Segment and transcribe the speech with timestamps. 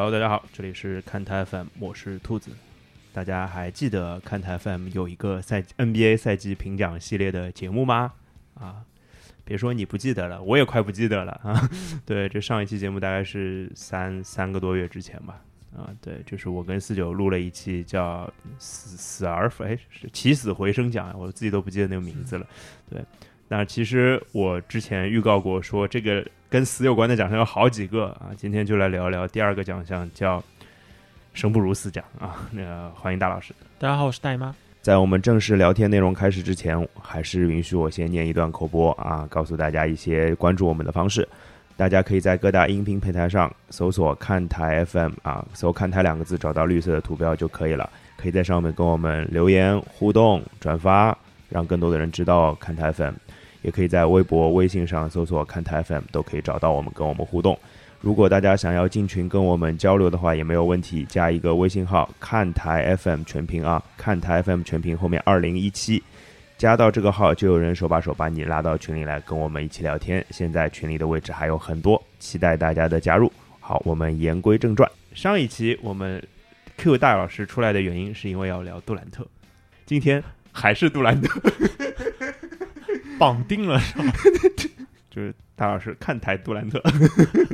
[0.00, 2.52] Hello，大家好，这里是看台 FM，我是兔子。
[3.12, 8.12] 大家还记得看台 FM 有一个赛 NBA 赛季评奖系列的节目吗？
[8.54, 8.76] 啊，
[9.44, 11.68] 别说你不记得了，我也快不记得了啊。
[12.06, 15.42] 对，这上一期节目大概是三三个多月之前吧。
[15.76, 18.24] 啊，对，就是我跟四九录了一期叫
[18.60, 19.76] 《死死而复》，哎，
[20.12, 22.46] 起死回生奖，我自己都不记得那个名字了。
[22.88, 23.04] 对，
[23.48, 28.30] 那其实我之前预告过，说这个跟死有关的奖项有好几个啊。
[28.36, 30.42] 今天就来聊聊第二个奖项，叫
[31.34, 32.48] “生不如死奖”啊。
[32.50, 33.54] 那个欢迎大老师。
[33.78, 34.54] 大家好，我是大姨妈。
[34.80, 41.28] 在我们正式聊天内容开始之前，还是允许我先念一段口播啊，告诉大家一些关注我们的方式。
[41.76, 47.88] 大家可以在各大音频平台上搜索“看台 FM” 啊，搜“看台”两个字，找到绿色的图标就可以了。
[48.16, 51.16] 可以在上面跟我们留言互动、转发，
[51.48, 53.14] 让更多的人知道看台 FM。
[53.68, 57.56] 也可以在微博、微信上搜索“看台 FM”，都可以找到我们，跟我们互动。
[58.00, 66.02] 如果大家想要进群跟我们交流的话，也没有问题，加一个微信号“看台 FM 全屏”啊，“看台 FM 全屏”后面二零一七。
[66.56, 70.24] 加到这个号，就有人手把手把你拉到群里来，跟我们一起聊天。
[70.30, 73.30] 现在群里的位置还有很多，期待大家的加入。
[73.60, 74.90] 好，我们言归正传。
[75.12, 76.22] 上一期我们
[76.76, 79.26] Q 大老师出来的原因是因为要聊杜兰特，
[79.86, 81.40] 今天还是杜兰特，
[83.18, 84.04] 绑定了是吧？
[85.10, 86.82] 就是大老师看台杜兰特，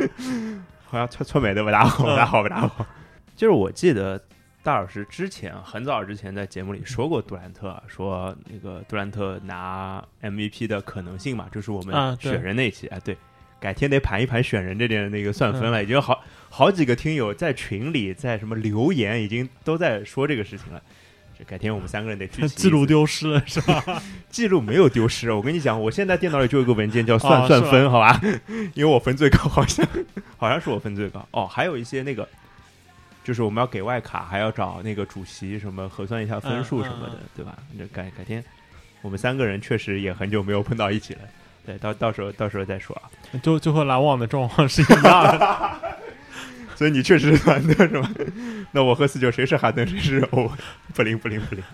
[0.84, 2.86] 好像错错没的不大好，不大好，不大好。
[3.34, 4.22] 就是我记得。
[4.62, 13.14] 大老师之前很早之前在节目里说过杜兰特，说那个杜兰特拿 MVP 的可能性嘛，就是我们选人那期啊，对，
[13.60, 20.82] 改天得盘一盘选人这点那个算分了，已经好好几个听友在群里在什么留言，已经都在说这个事情了。
[21.38, 23.82] 这改天我们三个人得去记录丢失了是吧？
[24.30, 28.20] 记录没有丢失，我跟你讲，我现在电脑里就有个文件叫算算分，好吧？
[28.74, 29.86] 因为我分最高，好像
[30.36, 32.28] 好像是我分最高哦，还有一些那个。
[33.24, 37.56] 就是我们要给外卡，还要找那个主席什么核算一下分数什么的，对吧？
[37.72, 38.44] 那改改天，
[39.00, 41.20] 我们三个人确实也很久没有碰到一起了，
[41.64, 43.08] 对，到到时候到时候再说啊。
[43.42, 45.78] 就就和篮网的状况是一样的，
[46.74, 48.10] 所以你确实是哈登是吧？
[48.72, 50.50] 那我和四九谁是哈登，谁是欧？
[50.94, 51.64] 不灵不灵不灵，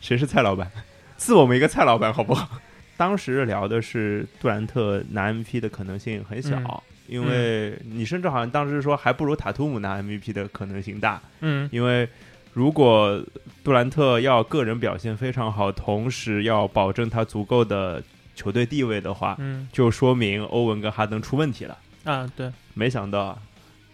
[0.00, 0.70] 谁是蔡老板？
[1.16, 2.60] 赐我们一个蔡老板好不好？
[2.96, 6.82] 当时聊的是杜兰特拿 MVP 的可能性很小。
[7.08, 12.08] 因为你甚至好像当时说还不如塔图姆拿 MVP 的可能性大，嗯，因为
[12.52, 13.20] 如果
[13.64, 18.00] 杜兰特要个人表现非常好，同时要保证他足够的
[18.36, 22.30] 球队地位的话，嗯，就说明欧文跟哈登出问题了啊。
[22.36, 23.36] 对，没想到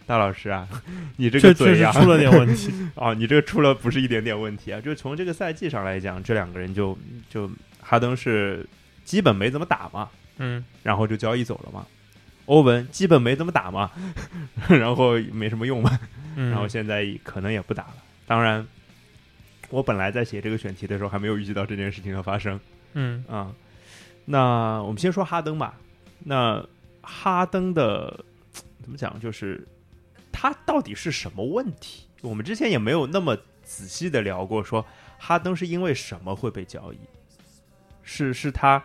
[0.07, 0.67] 大老师啊，
[1.17, 6.97] 你这个嘴呀出了点问题啊， 你这个出了不是一点点问题啊，就是从这个赛季上来讲，这两个人就
[7.29, 7.51] 就
[7.81, 8.65] 哈登是
[9.03, 11.85] 基本没怎么打嘛，嗯，然后就交易走了嘛。
[12.45, 13.91] 欧文基本没怎么打嘛，
[14.69, 15.99] 然后没什么用嘛，
[16.37, 17.95] 然后现在可能也不打了。
[18.25, 18.65] 当然，
[19.69, 22.57] 我本来在写这个选题的时候还没有预计到这件事情的发生。
[22.93, 23.51] 嗯啊，
[24.23, 25.75] 那我们先说哈登吧。
[26.23, 26.65] 那
[27.01, 28.23] 哈登的
[28.81, 29.19] 怎么讲？
[29.19, 29.67] 就是
[30.39, 32.05] 他到底是什么问题？
[32.21, 34.85] 我们之前也没有那么仔细的聊过，说
[35.17, 36.97] 哈登是因为什么会被交易？
[38.03, 38.83] 是是他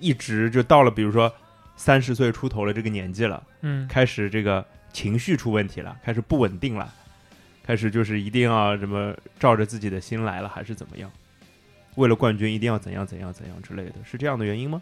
[0.00, 1.30] 一直就到了，比如说。
[1.76, 6.94] 三十岁出头了，这个年纪了，嗯，开始这个情绪出问题了，开始不稳定了，
[7.64, 11.10] 开始就是一定要什么照着自己的心来了，还是怎么样？
[11.96, 14.80] 为了冠军一定要怎样怎样怎样之类的，是这样的原因吗？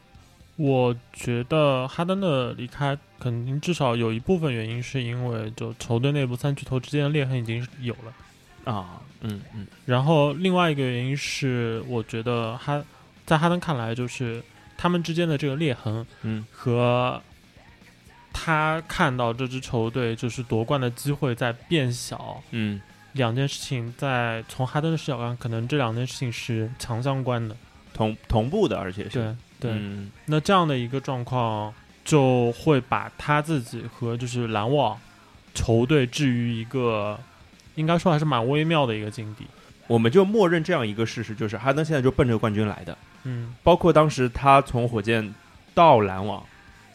[0.63, 8.73] 我觉得哈登的离开肯定至少有一部分原因是因为就球队内部三巨头之间的裂痕已经有了。
[8.73, 12.83] 啊，嗯嗯，然后另外一个原因是我觉得哈
[13.27, 14.43] 在哈登看来就是。
[14.75, 17.23] 他们之间的这个裂痕，嗯，和
[18.33, 22.81] 他看到这支球队就是夺冠的机会在变小，嗯，
[23.13, 27.57] 两件事情在从哈登的视角看，可能这两件事情是强相关的，
[27.95, 29.11] 同同步的，而且是。
[29.11, 29.81] 对对。
[30.27, 31.73] 那这样的一个状况，
[32.05, 34.99] 就会把他自己和就是篮网
[35.55, 37.19] 球队置于一个
[37.75, 39.47] 应该说还是蛮微妙的一个境地。
[39.89, 42.97] 我们就默认这样一个事实，就是哈登现在就奔着冠军来的。
[43.25, 45.35] 嗯，包括当时他从火箭
[45.75, 46.43] 到篮网，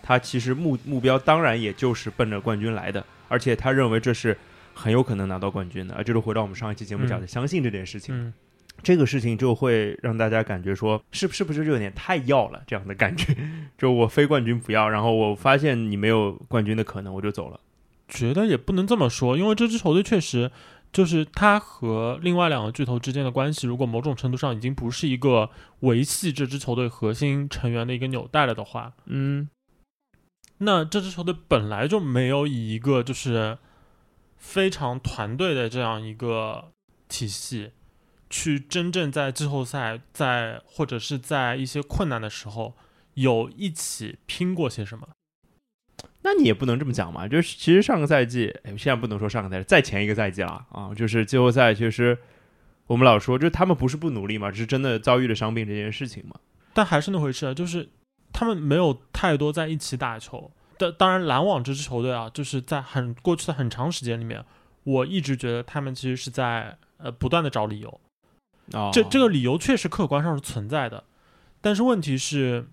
[0.02, 4.36] 他其实目目标当然也就是奔着冠军来的，而且他认为这是
[4.74, 5.96] 很有可能拿到冠军的。
[5.96, 8.34] 啊，就是回到我们上一期节目讲的，相信这件事情，
[8.84, 13.36] 这个事情就会让大家感觉说，是是不是就有点太要了这样的感觉？
[13.78, 17.60] 就我非冠军不要，然后我发现你没有冠军的可能，我就走了。
[18.08, 20.52] 觉得也不能这么说，因为这支球队确实。
[20.90, 25.50] 就是他和另外两个巨头之间的关系，如果某种程度上已经不是一个
[25.82, 29.50] 维系这支球队核心成员的一个纽带了的话，嗯，
[30.60, 33.58] 那这支球队本来就没有以一个就是
[34.38, 36.72] 非常团队的这样一个
[37.10, 37.72] 体系，
[38.30, 42.76] 去真正在季后赛在或者是在一些困难的时候
[43.14, 45.08] 有一起拼过些什么。
[46.24, 52.18] 那你也不能这么讲嘛，就是其实上个赛季，哎，现在不能说上个赛季，再前一个赛季了啊，就是季后赛，其实
[52.88, 56.36] 我们老说，就他们不是不努力嘛，只是真的遭遇了伤病这件事情嘛。
[56.74, 57.90] 但还是那回事啊，就是
[58.34, 60.52] 他们没有太多在一起打球。
[60.78, 64.44] 但当然，篮网这支球队啊，就是在很过去的很长时间里面，
[64.84, 68.02] 我一直觉得他们其实是在呃不断的找理由。
[68.74, 71.04] 哦，这这个理由确实客观上是存在的，
[71.62, 72.68] 但是问题是。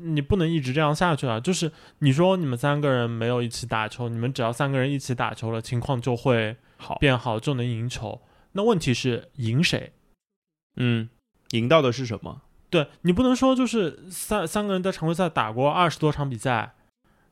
[0.00, 1.40] 你不能一直这样下去啊！
[1.40, 8.20] 就是你说你们三个人没有一起打球，你们只要三个人一起打球了，情况就会好变好，就能赢球。
[8.52, 9.92] 那问题是赢谁？
[10.76, 11.08] 嗯，
[11.50, 12.42] 赢到的是什么？
[12.70, 16.76] 对你不能说就是三三个人在常规赛打过二十多场比赛，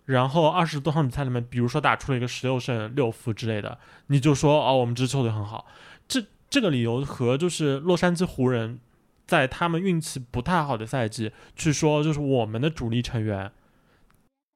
[0.06, 3.78] 然后二十多场比赛里面，比如说打出了一个十六胜六负之类的，
[4.08, 5.66] 你就说哦，我们这支球队很好。
[6.08, 6.24] 这
[6.56, 8.80] 这个理由和就是洛杉矶湖人。
[9.26, 13.52] 在他们运气不太好的赛季，去说就是我们的主力成员，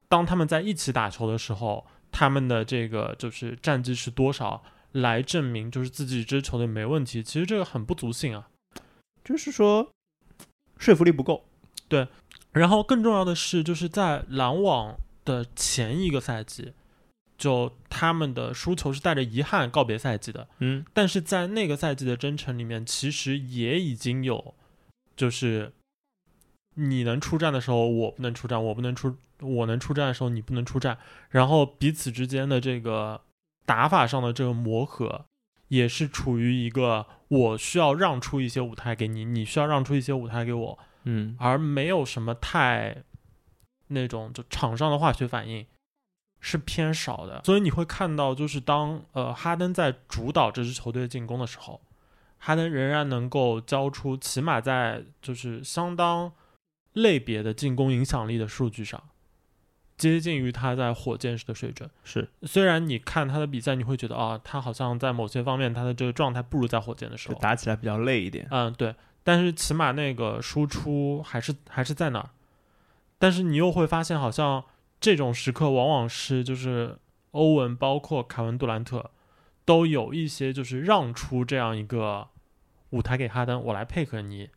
[0.09, 4.63] 当他们在一起打球的时候，他们的这个就是战绩是多少，
[4.93, 7.21] 来证明就是自己这支球队没问题。
[7.21, 8.49] 其实这个很不足信啊，
[9.25, 9.91] 就是说
[10.79, 11.45] 说服力不够。
[11.89, 12.07] 对，
[12.53, 16.73] 然后更重要的是，就是在篮网的前一个赛季。
[17.41, 24.55] 就他们的输球是带着遗憾告别赛季的，嗯，但是在那个赛季的征程里面，其实也已经有，
[25.17, 25.73] 就是
[26.75, 30.99] 你能出战的时候我不能出战，我不能出我能出战的时候你不能出战，
[31.31, 33.23] 然后彼此之间的这个
[33.65, 35.25] 打法上的这个磨合，
[35.69, 43.03] 也是处于一个我需要让出一些舞台给你，你需要让出一些舞台给我，嗯，而没有什么太
[43.89, 45.65] 那种就场上的化学反应。
[46.43, 51.79] 是偏少的，所以你会看到，就是当呃哈登在主导这支球队进攻的时候，
[52.39, 56.33] 哈登仍然能够交出起码在就是相当
[56.95, 59.03] 类别的进攻影响力的数据上，
[59.99, 61.91] 接近于他在火箭时的水准。
[62.05, 68.49] 是，虽然你看他的比赛，你会觉得啊，他好像在某些方面他的这个状态不如在火箭的时候，打起来比较累一点。
[68.51, 72.31] 嗯，对，但是起码那个输出还是还是在那儿，
[73.19, 74.65] 但是你又会发现好像。
[75.01, 76.99] 这种时刻往往是就是
[77.31, 79.11] 欧文，包括凯文杜兰特，
[79.65, 82.29] 都有一些就是让出这样一个
[82.91, 84.51] 舞台给哈登，我来配合你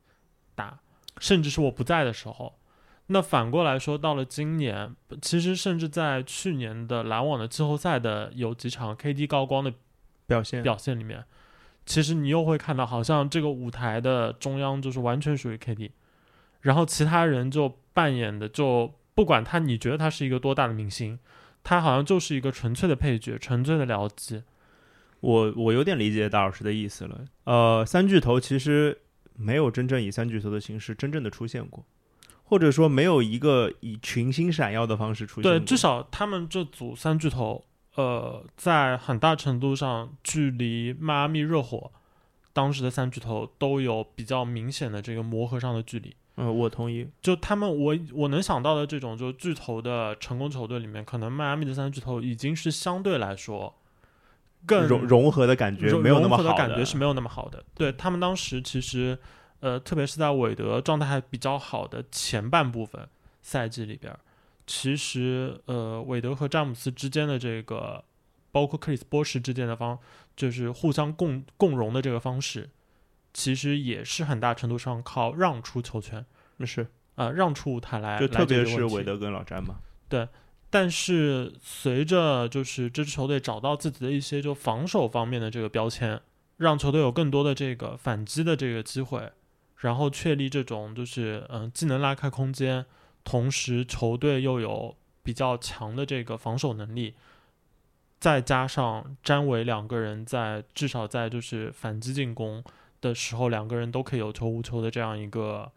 [0.53, 0.79] 打，
[1.19, 2.59] 甚至是我不在的时候。
[3.07, 9.73] 那反过来说，到了今年，其实甚至在去年的篮网的季后赛的有几场 KD 高光的
[10.27, 11.23] 表现表现里面，
[11.85, 15.91] 其实你又会看到，好像这个舞台的中央就是完全属于 KD，
[16.59, 18.93] 然后其他人就扮演的就。
[19.15, 21.19] 不管他，你觉得他是一个多大的明星，
[21.63, 24.43] 他好像就是一个纯粹的配角，纯粹的僚机。
[25.21, 27.25] 我我有点理解大老师的意思了。
[27.45, 28.99] 呃，三巨头其实
[29.35, 31.85] 没有真正以三巨头的形式真正的出现过，
[32.43, 35.43] 或者说没有一个以群星闪耀的方式出现。
[35.43, 37.63] 对，至少他们这组三巨头，
[37.95, 41.91] 呃，在很大程度上距离迈阿密热火
[42.51, 46.13] 当时的三巨头都有比较明显的这个磨合上的距离。
[46.35, 47.07] 嗯，我同意。
[47.21, 53.75] 就他们，我我能想到的这种就巨头的成功球队里面，可能迈阿密的三巨头已经是相对来说
[54.65, 57.63] 更融融合的感觉没有那么好的感觉是没有那么好的。
[57.75, 59.17] 对他们当时其实，
[59.59, 63.07] 呃，特别是在韦德状态还比较好的前半部分
[63.41, 64.17] 赛季里边，
[64.65, 68.03] 其实呃，韦德和詹姆斯之间的这个，
[68.51, 69.99] 包括克里斯波什之间的方，
[70.35, 72.69] 就是互相共共融的这个方式。
[73.33, 76.23] 其实也是很大程度上靠让出球权，
[76.65, 79.79] 是啊，让出舞台来，就特别是韦德跟老詹嘛。
[80.07, 80.27] 对，
[80.69, 86.21] 但是随着就是这支球队找到自己的一些就防守方面的这个标签，
[86.57, 89.31] 让球队有更多的这个反击的这个机会，
[89.77, 92.85] 然后确立这种就是嗯，既能拉开空间，
[93.23, 97.15] 同时球队又有比较强的这个防守能力，
[98.19, 102.63] 再加上詹韦两个人在至少在就是反击进攻。
[103.03, 105.69] 的时候，两个人都可以有球无球的这样一个，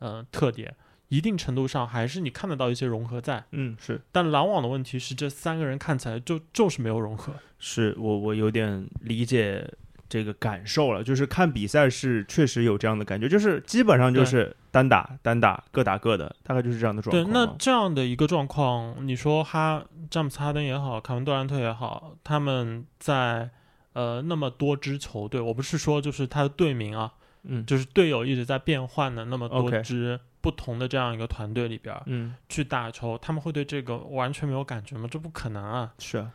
[0.00, 0.76] 呃，特点，
[1.08, 4.00] 一定程度上还是你看得到一些融合在，嗯，是。
[4.12, 7.32] 但篮网的问题是，这三个人看起来就就是没有融合。
[7.58, 9.66] 是我我有点理解
[10.08, 17.24] 这个感受了，就是看比赛是确实有这样的感觉，就是基本上就是单打单打，各打各的，大概就是这样的状况。
[17.24, 23.50] 对，那这样的一个状况，你说哈詹姆斯哈登也好，凯文杜兰特也好，他们在。
[23.94, 35.08] 呃，那么多支球队，我不是说就是他的队名啊，嗯，就是队友一直在变换的那么多支不同的这样一个团队里边，嗯，去打球，他们会对这个完全没有感觉吗？
[35.10, 35.94] 这不可能啊！
[35.98, 36.28] 是，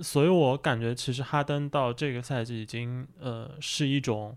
[0.00, 4.36] 所以我感觉其实哈登到这个赛季已经呃是一种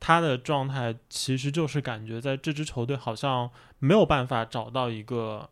[0.00, 5.50] 他的状态，其实就是感觉在这支球队好像没有办法找到一个，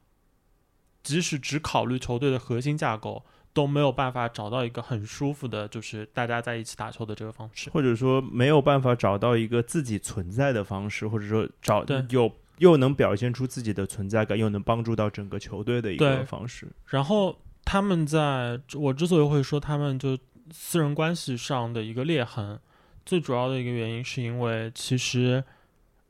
[1.02, 7.70] 即使只考虑球队的核心架构，都没有办法找到一个很舒服的，就是大家在一起打球的这个方式。
[7.70, 16.66] 或者说没有办法找到一个自己存在的方式，或者说找对有又能表现出自己的存在感，又能帮助到整个球队的一个方式。
[16.87, 20.18] 然后他们在我之所以会说他们就
[20.50, 22.58] 私人关系上的一个裂痕，
[23.06, 25.44] 最主要的一个原因是因为其实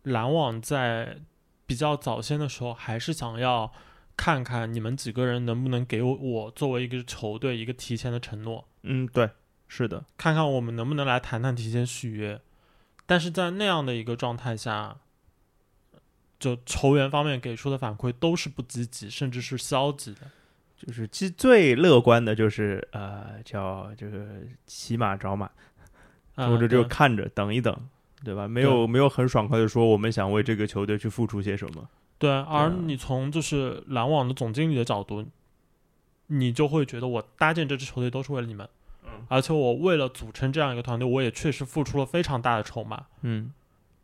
[0.05, 1.19] 篮网在
[1.67, 3.71] 比较早先的时候还是想要
[4.17, 9.31] 看看你们几个人能不能给我我作为一个球队一个提前的承诺，嗯，对，
[9.69, 12.41] 是的，看看我们能不能来谈谈提前续约。
[13.07, 14.97] 但是在那样的一个状态下，
[16.39, 20.21] 就球员方面给出的反馈都是不积极，甚至是消极的。
[20.77, 24.27] 就是其最乐观的就是呃，叫这个
[24.67, 25.51] 骑马找马，
[26.35, 27.89] 啊或者就对看着等一等，
[28.23, 28.47] 对吧？
[28.49, 31.89] 没有没有很爽快的说我们想为这个球队去付出些什么。
[32.25, 32.75] 对，而啊。
[32.85, 35.27] 你从就是篮网的总经理的角度，
[36.29, 38.67] 你就会觉得我搭建这支球队都是为了你们，
[39.05, 39.11] 嗯。
[39.29, 43.07] 而且我为了组成这样一个团队，我也确实付出了非常大的筹码。
[43.21, 43.53] 嗯，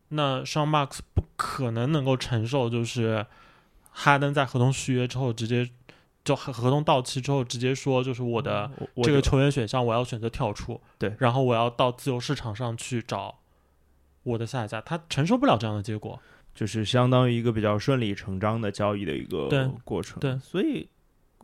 [0.09, 3.25] 那上 Max 不可能能够承受，就是
[3.91, 5.67] 哈登在合同续约之后直接
[6.23, 8.69] 就合合同到期之后直接说，就是我的
[9.01, 11.15] 这个球员选项我要选择跳出，对。
[11.17, 13.39] 然后我要到自由市场上去找
[14.21, 16.21] 我的下家，他承受不了这样的结果。
[16.53, 20.19] 就是相当于一个比较顺理成章的交易的一个过程。
[20.19, 20.87] 对所以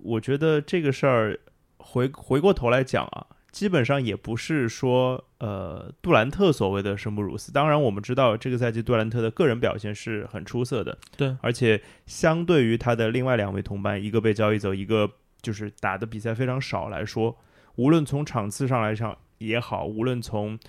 [0.02, 1.40] 我觉得这个事儿
[1.78, 7.52] 回回过头来讲啊，基本上也不是说呃杜兰特所谓的生不如死。
[7.52, 15.10] 当然，我们知道这个赛季杜兰特的个人表现是很出色的，对，而且相对于他的另外两位同伴，一个被交易走，一个
[15.42, 17.36] 就是打的比赛非常少来说，
[17.76, 20.60] 无论从场次上来讲也好，无论从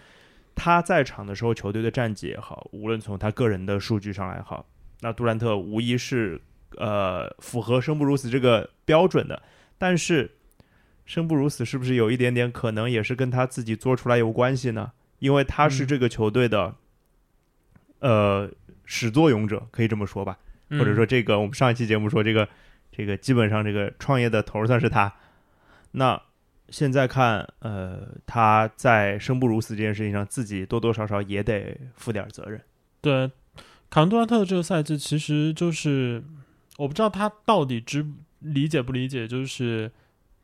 [0.58, 4.66] 他在场的时候球队的战绩也好，无论从他个人的数据上来好，
[5.00, 6.40] 那杜兰特无疑是
[6.76, 9.40] 呃符合生不如死这个标准的。
[9.78, 10.32] 但是
[11.06, 14.90] 生不如死是不是有一点点可能也是跟他自己做出来有关系呢？
[15.20, 16.74] 因为他是嗯这个球队的、
[18.00, 18.50] 呃
[18.84, 20.38] 始作俑者，可以这么说吧。
[20.70, 22.48] 或者说嗯这个我们上一期节目说这个
[22.90, 25.14] 这个基本上这个创业的头儿算是他。
[25.92, 26.20] 那
[26.70, 32.60] 现在看，呃，他在生不如死这件事情上，自己多多少少也得负点责任。
[33.00, 33.30] 对，
[33.88, 36.22] 卡文杜兰特的这个赛季其实就是
[36.76, 38.06] 我不知道他到底知
[38.40, 39.90] 理解不理解，就是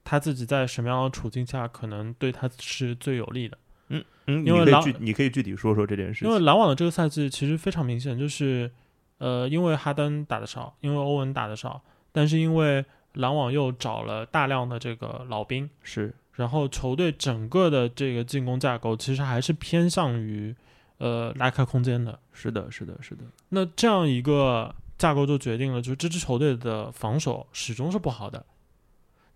[0.02, 3.58] 他自己在什么样的处境下可能对他是最有利的。
[3.88, 6.28] 嗯，嗯因为狼可以具你可以具体说说这件事情。
[6.28, 8.70] 因为篮网的这个赛季其实非常明显，就是
[9.18, 20.54] 呃，因为哈登打的少，因为欧文打的少，但是因为篮网又找了大量的这个老兵，是然后球队整个的这个进攻架构其实还是偏向于
[20.98, 22.18] 呃拉开空间的。
[22.32, 28.44] 是的，是的，是的，那这样一个架构就决定了，就是这支球队的防守始终是不好的，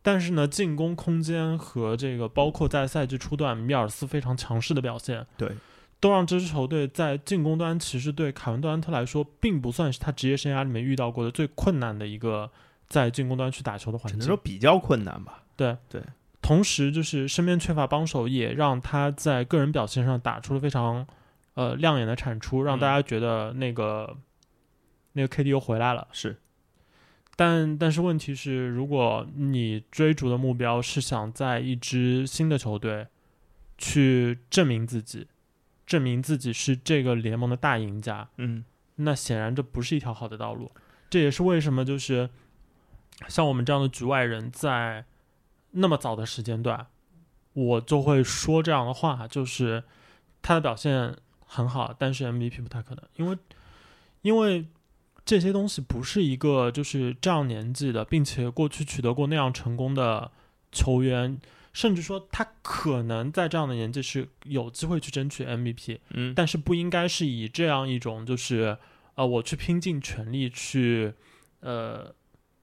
[0.02, 5.52] 但是呢，进攻空间和这个包括在赛季初段米尔斯非常强势的表现，对，
[6.00, 12.50] 都让这支球队在进攻端其实对凯文杜兰特来说，并不算是他职业生涯里面遇到过的最困难的一个
[12.88, 14.36] 在进攻端去打球的环境只能说。
[14.36, 15.44] 比较困难吧。
[15.56, 16.02] 对对，
[16.40, 21.06] 同时就是身边缺乏帮手，也让他在个人表现上打出了非常
[21.54, 24.16] 呃亮眼的产出，让嗯大家觉得那个、
[25.12, 26.06] 那个 KD 又回来了。
[26.12, 26.38] 是，
[27.34, 33.08] 但但是问题是，如果你追逐的目标是想在一支新的球队
[33.76, 35.26] 去证明自己，
[35.84, 38.64] 证明自己是这个联盟的大赢家，嗯，
[38.96, 40.70] 那显然这不是一条好的道路。
[41.10, 42.28] 这也是为什么就是
[43.26, 45.04] 像我们这样的局外人，在
[45.72, 46.86] 那么早的时间段，
[47.54, 49.82] 我就会说这样的话，就是
[50.40, 53.38] 他的表现很好，但是 MVP 不太可能，因为
[54.22, 54.68] 因为
[55.24, 60.30] 这些东西不是一个就是这样年纪的，并且过去取得过那样成功的
[60.70, 61.40] 球员。
[61.70, 68.76] 甚至说他可能在这样的年纪是有机会去争取 MVP，嗯，但是不应该是以这样一种就是
[69.14, 71.12] 呃我去拼尽全力去
[71.60, 72.12] 呃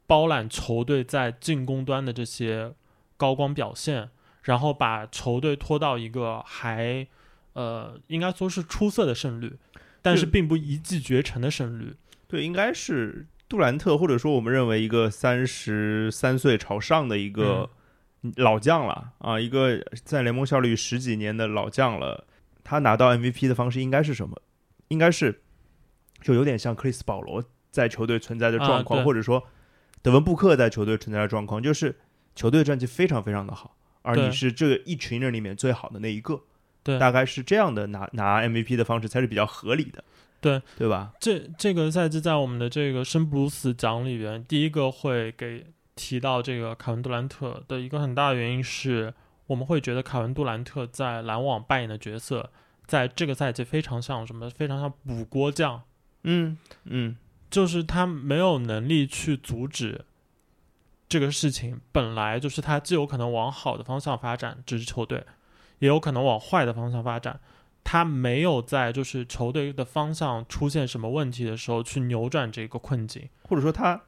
[0.08, 2.74] 包揽球队在进攻端的这些
[3.18, 4.10] 高光表现，
[4.44, 7.08] 然后把球队拖到一个还
[7.54, 9.58] 呃应该说是出色的胜率，
[10.02, 11.96] 但是并不一骑绝尘的胜率。
[12.28, 17.70] 对，应该是杜兰特，或者说我们认为一个三十三岁朝上的一个
[18.38, 22.26] 老将了、啊，一个在联盟效力十几年的老将了。
[22.64, 24.42] 他拿到 MVP 的方式应该是什么？
[24.88, 25.44] 应该是
[26.22, 29.44] 就有点像克里斯保罗在球队存在的状况，啊或者说
[30.06, 31.98] 德文布克在球队存在的状况，就是
[32.36, 36.44] 球队战绩非常非常的好，而你是这一群人里面最好的那一个，
[36.84, 40.04] 对大概是这样的拿拿 MVP 的方式才是比较合理的，
[40.40, 41.12] 对对吧？
[41.20, 49.12] 这这个赛季在我们的这个生不如死奖里边，第一个会给提到这个凯文杜兰特的一个很大的原因是，
[49.48, 52.52] 我们会觉得凯文杜兰特在篮网扮演的角色，
[52.86, 54.48] 在这个赛季非常像什么？
[54.52, 55.82] 非常像补锅匠，
[56.26, 57.18] 嗯嗯，
[57.56, 60.04] 就是他没有能力去阻止
[61.08, 65.24] 这个事情，本来就是他既有可能往好的方向发展这支球队，
[65.80, 67.40] 也有可能往坏的方向发展。
[67.86, 73.30] 他没有在就是球队的方向出现什么问题的时候去扭转这个困境。
[73.48, 74.02] 或者说他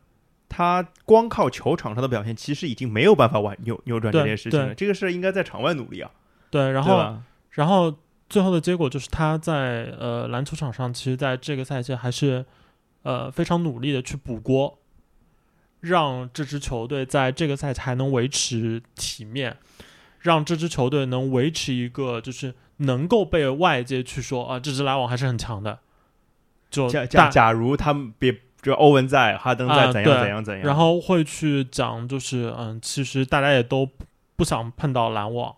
[0.49, 4.75] 他光靠球场上的表现，其实已经没有办法挽扭扭转这件事情了。
[4.75, 6.11] 这个事应该在场外努力啊，
[6.51, 7.17] 对，然后？
[7.51, 7.95] 然后
[8.29, 12.45] 最后的结果就是他在呃篮球场上，其实在这个赛季还是
[13.07, 14.77] 呃非常努力的去补锅，
[15.79, 19.55] 让这支球队在这个赛季还能维持体面，
[20.19, 25.79] 让这支球队能维持一个就是能够被外界去说啊，这支篮网还是很强的。
[26.69, 34.03] 就假假假如他们别就欧文在，哈登在，怎样怎样怎样，然后会去讲，就是嗯，其实大家也都不
[34.35, 35.55] 不想碰到篮网，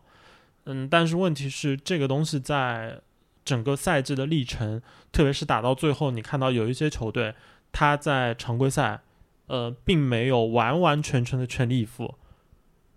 [0.66, 3.02] 嗯，但是问题是这个东西在
[3.50, 4.80] 整个赛季的历程，
[5.12, 7.34] 特别是打到最后，你看到有一些球队，
[7.72, 9.02] 他在常规赛，
[9.48, 12.14] 呃，并没有完完全全的全力以赴，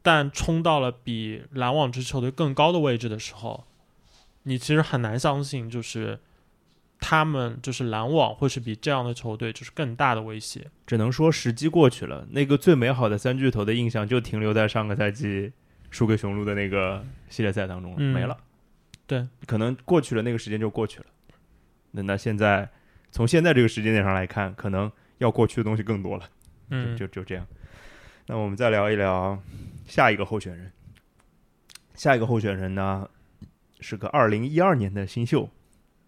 [0.02, 3.64] 但冲到了比篮网这支球队更高的位置的时候，
[4.42, 6.20] 你其实很难相信，就是
[7.00, 10.66] 他们就是篮网会是比这样的球队就是更大的威胁。
[10.86, 15.50] 只能说时机过去了，那个最美好的三巨头的印象就停留在上个赛季
[15.90, 18.36] 输给雄鹿的那个系列赛当中了，嗯没了。
[19.06, 21.06] 对，可能过去了，那个时间就过去了。
[21.90, 22.68] 那那现在
[23.10, 26.28] 从现在这个时间点上来看，可能要过去的东西更多了。
[26.70, 27.46] 嗯，就就就这样。
[28.26, 29.38] 那我们再聊一聊
[29.86, 30.72] 下一个候选人。
[31.94, 33.08] 下一个候选人呢
[33.80, 35.50] 是个二零一二年的新秀，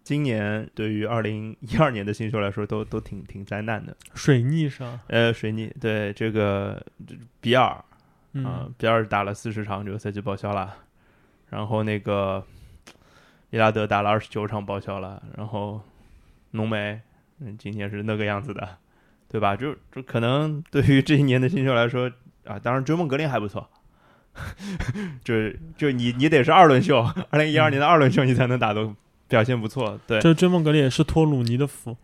[0.03, 3.95] 今年对于二零一二年的新秀来说都都挺挺灾难的。
[4.15, 7.85] 水逆上，呃，水逆对这个这比尔啊、
[8.33, 10.75] 嗯比尔打了四十场，这个赛季报销了。
[11.51, 12.45] 然后那个
[13.55, 15.81] 利拉德打了二十九场报销了，然后
[16.51, 17.01] 浓眉
[17.39, 18.79] 嗯今天是那个样子的，
[19.29, 19.55] 对吧？
[19.55, 22.11] 就就可能对于这一年的新秀来说
[22.45, 23.71] 啊，当然追梦格林还不错，
[25.23, 25.35] 就
[25.77, 26.99] 就你你得是二轮秀，
[27.31, 28.93] 二零一二年的二轮秀你才能打得
[29.29, 31.97] 表现不错，对 这追梦格林也是托鲁尼的福，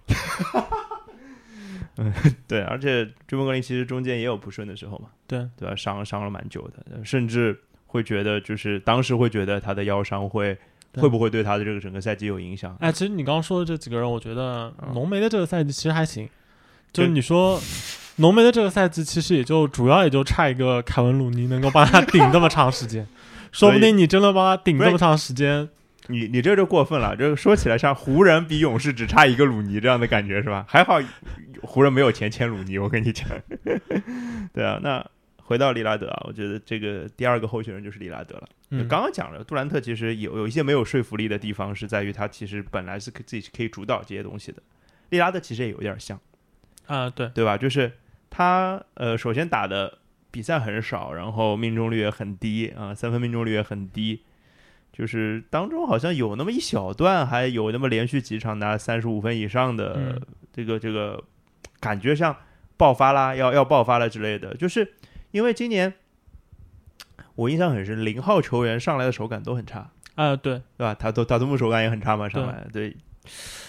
[1.96, 2.12] 嗯
[2.46, 5.74] 对，而且追梦格林其实中间也有不顺的时候嘛，对对吧？
[5.74, 10.58] 伤伤了蛮久的，甚至会觉得就是当时会觉得他的腰伤会对
[10.94, 12.76] 会不会对他的这个整个赛季有影响？
[12.80, 16.28] 哎，其实你刚刚说的这几个人，我觉得嗯浓眉的这个赛季其实还行，
[16.92, 17.60] 就是你说
[18.16, 23.06] 浓眉的这个赛季，其实也就主要也就差一个凯文鲁尼能够帮他顶这么长时间，
[23.52, 25.68] 说不定你真的帮他顶不是这么长时间，
[26.08, 30.64] 你你这就过分了，这个说起来像湖人比勇士只差一个鲁尼这样的感觉是吧？
[30.68, 31.00] 还好
[31.62, 33.26] 湖人没有钱签鲁尼，我跟你讲。
[34.52, 35.06] 对啊，那
[35.50, 38.48] 回到利拉德啊，我觉得这个第二个候选人就是利拉德了。
[38.70, 44.62] 嗯，刚刚讲了，杜兰特其实有有一些没有说服力的地方，是在于他其实本来是可自己是可以主导这些东西的。
[45.08, 46.20] 利拉德其实也有点像，
[46.86, 47.56] 啊，对，对吧？
[47.56, 47.90] 就是
[48.30, 49.98] 他呃，首先打的
[50.30, 54.22] 比赛很少，然后命中率也很低啊、三分命中率也很低。
[54.92, 60.20] 就是当中好像有那么一小段，还有那么连续几场拿三十五分以上的嗯
[60.52, 61.20] 这个这个
[61.80, 62.36] 感觉像
[62.76, 64.54] 爆发啦，要要爆发了之类的。
[64.54, 64.92] 就是
[65.30, 65.92] 因为今年
[67.34, 70.62] 我印象很深，零号球员上来的手感都很差，啊，对。
[70.76, 70.94] 对吧？
[70.94, 72.96] 他都塔图姆手感也很差嘛，上来对。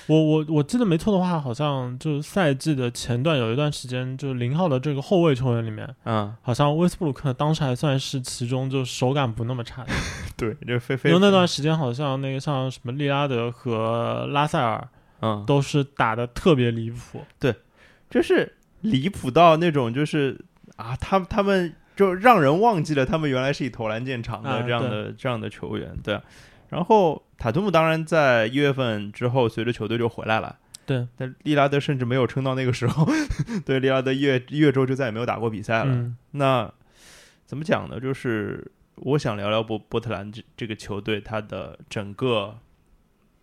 [0.07, 6.33] 我我我记得没错的话，好像就是赛季的前段有一段时间，就是零号的这个后卫球员里面，嗯。
[6.41, 9.93] 好像威斯布鲁克当时还算是其中就手感不那么差的。
[10.35, 14.87] 对，就非非因为那段时间好像那个像什么利拉德和拉塞尔
[15.21, 15.45] 嗯。
[15.45, 17.55] 都是打的特别离谱，对
[18.09, 20.37] 就是离谱到那种就是
[20.81, 26.19] 啊，他他们就让人忘记了他们原来是以投篮见长的啊这样的、这样的球员，对。
[26.69, 33.05] 然后塔图姆当然在一月份之后随着球队就回来了，对，但利拉德甚至没有撑到那个时候，
[33.65, 35.91] 对，利拉德一月一月之后就再也没有打过比赛了。
[35.93, 36.71] 嗯那
[37.45, 37.99] 怎么讲呢？
[37.99, 42.57] 就是我想聊聊波波特兰这这个球队它的整个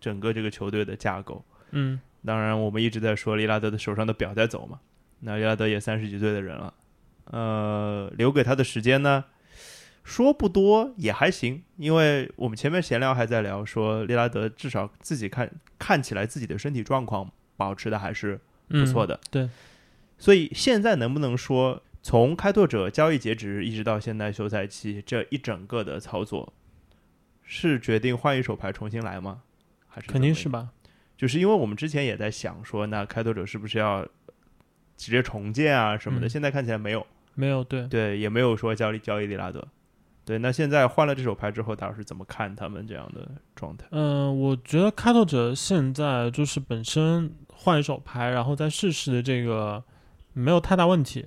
[0.01, 1.45] 整个这个球队的架构。
[1.71, 4.79] 嗯当然，我们一直在说利拉德的手上的表在走嘛，
[5.19, 6.73] 那利拉德也三十几岁的人了，
[7.29, 9.25] 呃，留给他的时间呢，
[10.03, 19.49] 说不多也还行，因为我们前面闲聊还在聊说利拉德至少自己看看起来自己的身体状况保持的还是不错的，的，对，
[20.17, 26.53] 所以现在能不能说从开拓者交易截止一直到现在休赛期这一整个的操作，
[27.43, 29.41] 是决定换一手牌重新来吗？
[29.87, 30.33] 还是肯定？
[30.33, 30.69] 是吧？
[31.17, 34.07] 就是因为我们之前也在想说，那开拓者是不是要
[34.95, 36.27] 直接重建啊什么的？
[36.27, 37.05] 嗯现在看起来没有，
[37.39, 39.65] 没有对，对，也没有说交易交易利拉德。
[40.25, 43.87] 对，那现在换了这手牌之后，大老师怎么看他们这样的状态？
[43.91, 49.81] 嗯、我觉得开拓者现在就是本身换一手牌，然后再试试的这个
[50.33, 51.25] 没有太大问题。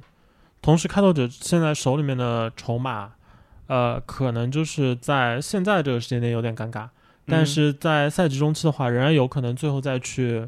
[0.60, 3.14] 同时，开拓者现在手里面的筹码，
[3.66, 6.90] 呃，可能就是在现在这个时间点有点尴尬，
[7.26, 10.46] 但嗯是在赛季中期的话，仍然有可能最后再去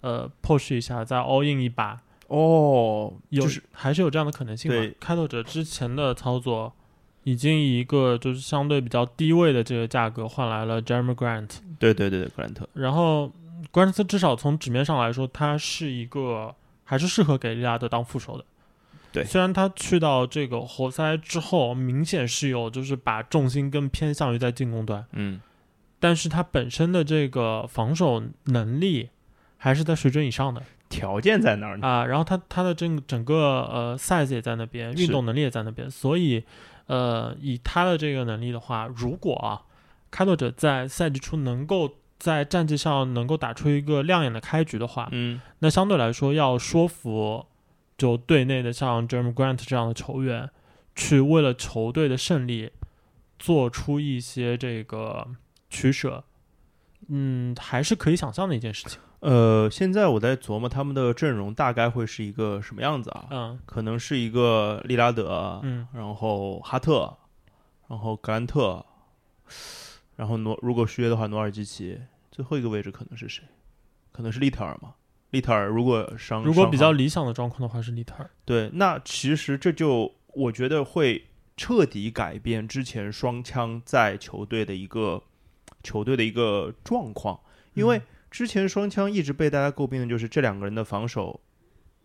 [0.00, 2.00] 呃 push 一下，再 all in 一把，
[2.34, 4.96] 哦，有、就是还是有这样的可能性吧对。
[4.98, 6.72] 开拓者之前的操作
[7.24, 13.30] 已经以一个就是相对比较低位的这个价格换来了 Jeremy Grant，对对对对，格兰特，然后
[13.70, 18.44] 格兰特至少从纸面上来说，他是一个还是适合给利拉德当副手的。
[19.12, 19.24] 对。
[19.24, 25.38] 虽然他去到这个活塞之后，明显是有就是把重心更偏向于在进攻端，嗯，
[26.00, 29.10] 但是他本身的这个防守能力
[29.58, 30.62] 还是在水准以上的
[30.92, 31.88] 条件在那儿呢。
[31.88, 32.04] 啊。
[32.04, 36.44] 然后他他的整整个呃 size 也在那边，运动能力也在那边，所以
[36.86, 39.64] 呃以他的这个能力的话，如果啊
[40.10, 47.46] 开拓者在赛季初能够在战绩上能够打出一个亮眼的开局的话，嗯，那相对来说要说服
[47.96, 50.50] 就队内的像 Jeremy Grant 这样的球员，
[50.94, 52.70] 去为了球队的胜利
[53.38, 55.26] 做出一些这个
[55.70, 56.24] 取舍，
[57.08, 59.00] 嗯，还是可以想象的一件事情。
[59.22, 63.28] 呃，现在我在琢磨他们的阵容大概会是一个什么样子啊？
[63.30, 67.16] 嗯可能是一个利拉德，嗯然后哈特，
[67.88, 68.84] 然后格兰特，
[70.16, 72.00] 然后诺如果续约的话，努尔基奇，
[72.32, 73.44] 最后一个位置可能是谁？
[74.10, 74.94] 可能是利特尔嘛？
[75.30, 78.28] 利特尔如果伤，如果比较理想的状况的话是利特尔。
[78.44, 85.22] 对，那其实这就我觉得会彻底改变之前双枪在球队的一个
[85.84, 87.38] 球队的一个状况，
[87.74, 91.38] 因为嗯之前双枪一直被大家诟病的就是这两个人的防守，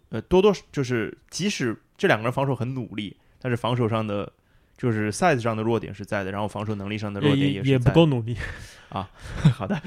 [0.10, 4.32] 呃，多多就是即使这两个人防守很努力，但是防守上的
[4.78, 8.36] 就是 size 上的弱点是在的，然后防守能力上的弱点也也是在不够努力
[8.90, 9.10] 啊。
[9.56, 9.82] 好的，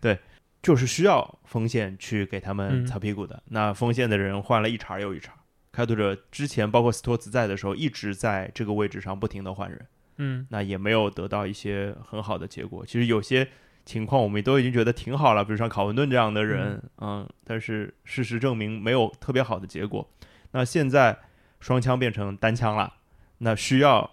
[0.00, 0.18] 对，
[0.62, 3.42] 就是需要锋线去给他们嗯擦屁股的。
[3.50, 5.34] 那锋线的人换了一茬又一茬。
[5.72, 9.86] 开拓者之前包括斯托茨在的时候，一直在这个位置上不停的换人，
[10.16, 12.86] 嗯那也没有得到一些很好的结果。
[12.86, 13.46] 其实有些
[13.86, 20.06] 情况我们都已经觉得挺好了，比如像考文顿这样的人，嗯但是事实证明没有特别好的结果。
[20.50, 21.16] 那现在
[21.60, 22.92] 双枪变成单枪了，
[23.38, 24.10] 那需要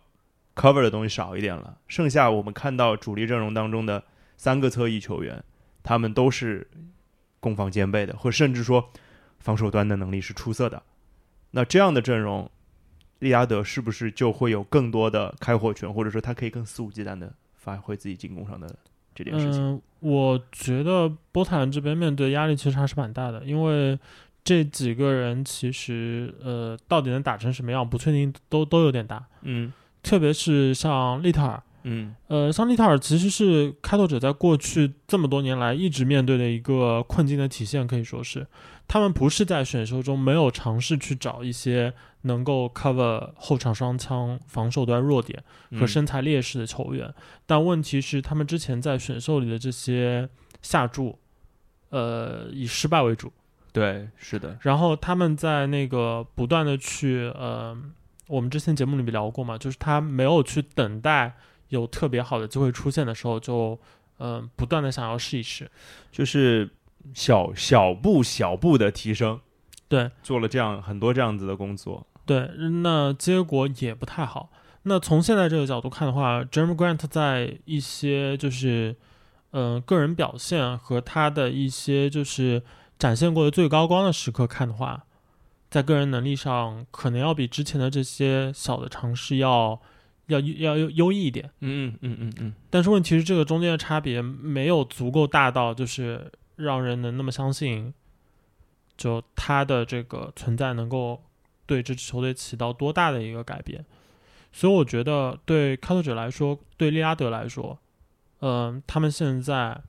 [0.55, 1.77] cover 的东西少一点了。
[1.87, 4.03] 剩下我们看到主力阵容当中的
[4.37, 5.43] 三个侧翼球员，
[5.81, 6.67] 他们都是
[7.39, 8.91] 攻防兼备的，或甚至说
[9.39, 10.81] 防守端的能力是出色的。
[11.51, 12.49] 那这样的阵容，
[13.19, 18.75] 利拉德是不是就会有更多的开火权，或者说他可以更肆无忌惮的发挥自己进攻上的
[19.15, 19.61] 这件事情？
[19.61, 23.97] 嗯，我觉得波特兰这边面对压力其实还是蛮大的，因为
[24.43, 29.71] 这几个人其实呃到底能打成什么样不确定都都有点大，嗯
[30.01, 31.61] 特别是像利特尔。
[31.85, 38.47] 嗯呃，像利特尔其实是开拓者在过去这么多年来一直面对的一个困境的体现，可以说是
[38.87, 41.93] 他们不是在选秀中没有尝试去找一些
[42.23, 47.13] 能够 cover 后场双枪防守端弱点和嗯身材劣势的球员，
[47.45, 50.27] 但问题是他们之前在选秀里的这些
[50.61, 51.17] 下注，
[51.89, 53.31] 呃，以失败为主，
[53.71, 57.77] 对，是的，然后他们在那个不断的去呃，
[58.27, 61.35] 我们之前节目里面聊过嘛，就是他没有去等待
[61.69, 63.77] 有特别好的机会出现的时候，就
[64.19, 65.69] 嗯、呃不断的想要试一试。
[66.11, 66.69] 就是
[67.13, 69.41] 小小步小步的提升，
[69.89, 72.07] 对做了这样很多这样子的工作。
[72.25, 72.49] 对，
[72.83, 74.49] 那结果也不太好。
[74.83, 78.95] 那从现在这个角度看的话，Jeremy Grant 在一些就是
[79.51, 82.61] 嗯、呃个人表现和他的一些就是
[82.99, 85.05] 展现过的最高光的时刻看的话，
[85.69, 89.79] 在个人能力上可能要比之前的这些小的尝试要
[90.27, 91.49] 要要优优异一点。
[91.61, 97.93] 嗯嗯嗯嗯但是问题是，这个中间的差别没有足够大到就是让人能那么相信，
[98.97, 101.21] 就他的这个存在能够
[101.65, 103.85] 对这支球队起到多大的一个改变。
[104.51, 107.79] 所以我觉得，对开拓者来说，对利拉德来说，
[108.41, 109.81] 嗯、他们现在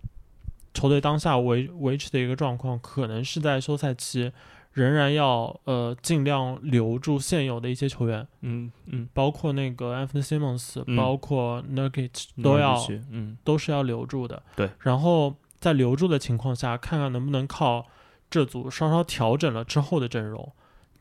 [0.72, 4.32] 球队当下维维持的一个状况，可能是在休赛期
[4.72, 12.76] 仍然要呃尽量留住现有的一些球员，嗯嗯，包括那个 Anthony Simmons，、嗯包括 Nurkic 都要
[13.10, 14.42] 嗯都是要留住的。
[14.56, 17.86] 对，然后在留住的情况下，看看能不能靠
[18.30, 20.52] 这组稍稍调整了之后的阵容，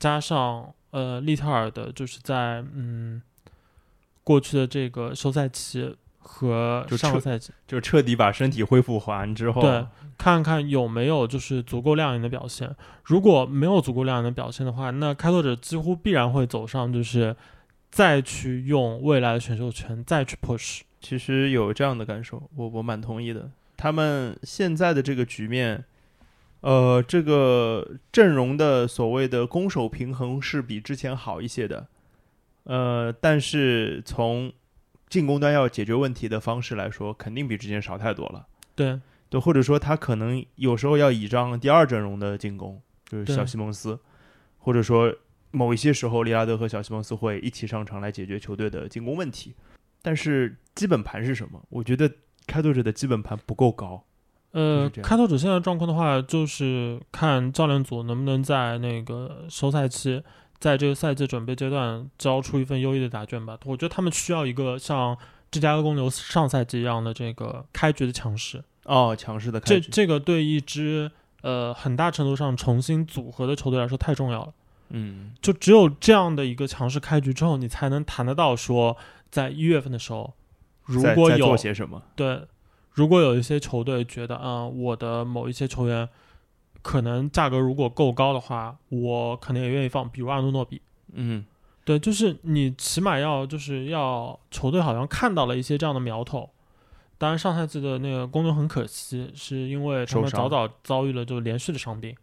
[0.04, 3.22] 加上呃利特尔的，就是在嗯
[4.22, 9.88] 过去的这个休赛期和就上个赛季，就彻底把身体恢复完之后，对，
[10.18, 12.76] 看看有没有就是足够亮眼的表现。
[13.06, 17.34] 如果没有足够亮眼的表现的话，那开拓者几乎必然会走上就是
[17.90, 20.82] 再去用未来的选秀权再去 push。
[21.00, 23.50] 其实有这样的感受，我我蛮同意的。
[23.78, 25.86] 他们现在的这个局面，
[26.64, 31.88] 呃，这个阵容的所谓的攻守平衡是比之前好一些的，
[32.64, 34.50] 呃，但是从
[35.10, 38.48] 进攻端要解决问题的方式来说，肯定比之前少太多了。
[38.76, 38.98] 对，
[39.30, 44.00] 对，或者说他可能有时候要倚仗第二阵容的进攻，就是小西蒙斯，
[44.58, 45.14] 或者说
[45.52, 49.54] 某一些时候利拉德和小西蒙斯会一起上场来解决球队的进攻问题。
[50.02, 51.62] 但是基本盘是什么？
[51.68, 52.10] 我觉得
[52.48, 54.06] 开拓者的基本盘不够高。
[54.54, 60.24] 呃开拓者现在状况的话，就是看教练组能不能在那个休赛期，
[60.60, 63.58] 在这个赛季准备阶段交出一份优异的答卷吧。
[63.66, 65.18] 我觉得他们需要一个像
[65.52, 68.64] 芝加哥公牛上赛季一样的这个开局的强势。
[68.86, 71.12] 哦，强势的开局，这这个对一支
[71.42, 74.54] 呃很大程度上重新组合的球队来说太重要了。
[74.90, 78.96] 嗯，就只有这样的一个强势开局之后，你才能谈得到说，
[79.32, 80.34] 在一月份的时候，
[80.86, 82.04] 如果有做些什么？
[82.16, 82.42] 对，
[82.94, 86.08] 如果有一些球队觉得，啊、我的某一些球员
[86.82, 90.82] 可能价格如果够高的话，我可能也愿意放，比如阿努诺比。
[91.14, 91.44] 嗯，
[91.84, 96.50] 对，就是你起码要就是要球队好像看到了一些这样的苗头。
[97.18, 102.16] 当然，上赛季的那个公牛很可惜，是因为他们早早遭遇了就连续的伤病。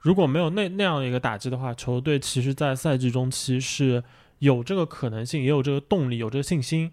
[0.00, 4.02] 如果没有那那样的一个打击的话，球队其实在赛季中期是
[4.38, 6.90] 有这个可能性，也有这个动力，有这个信心，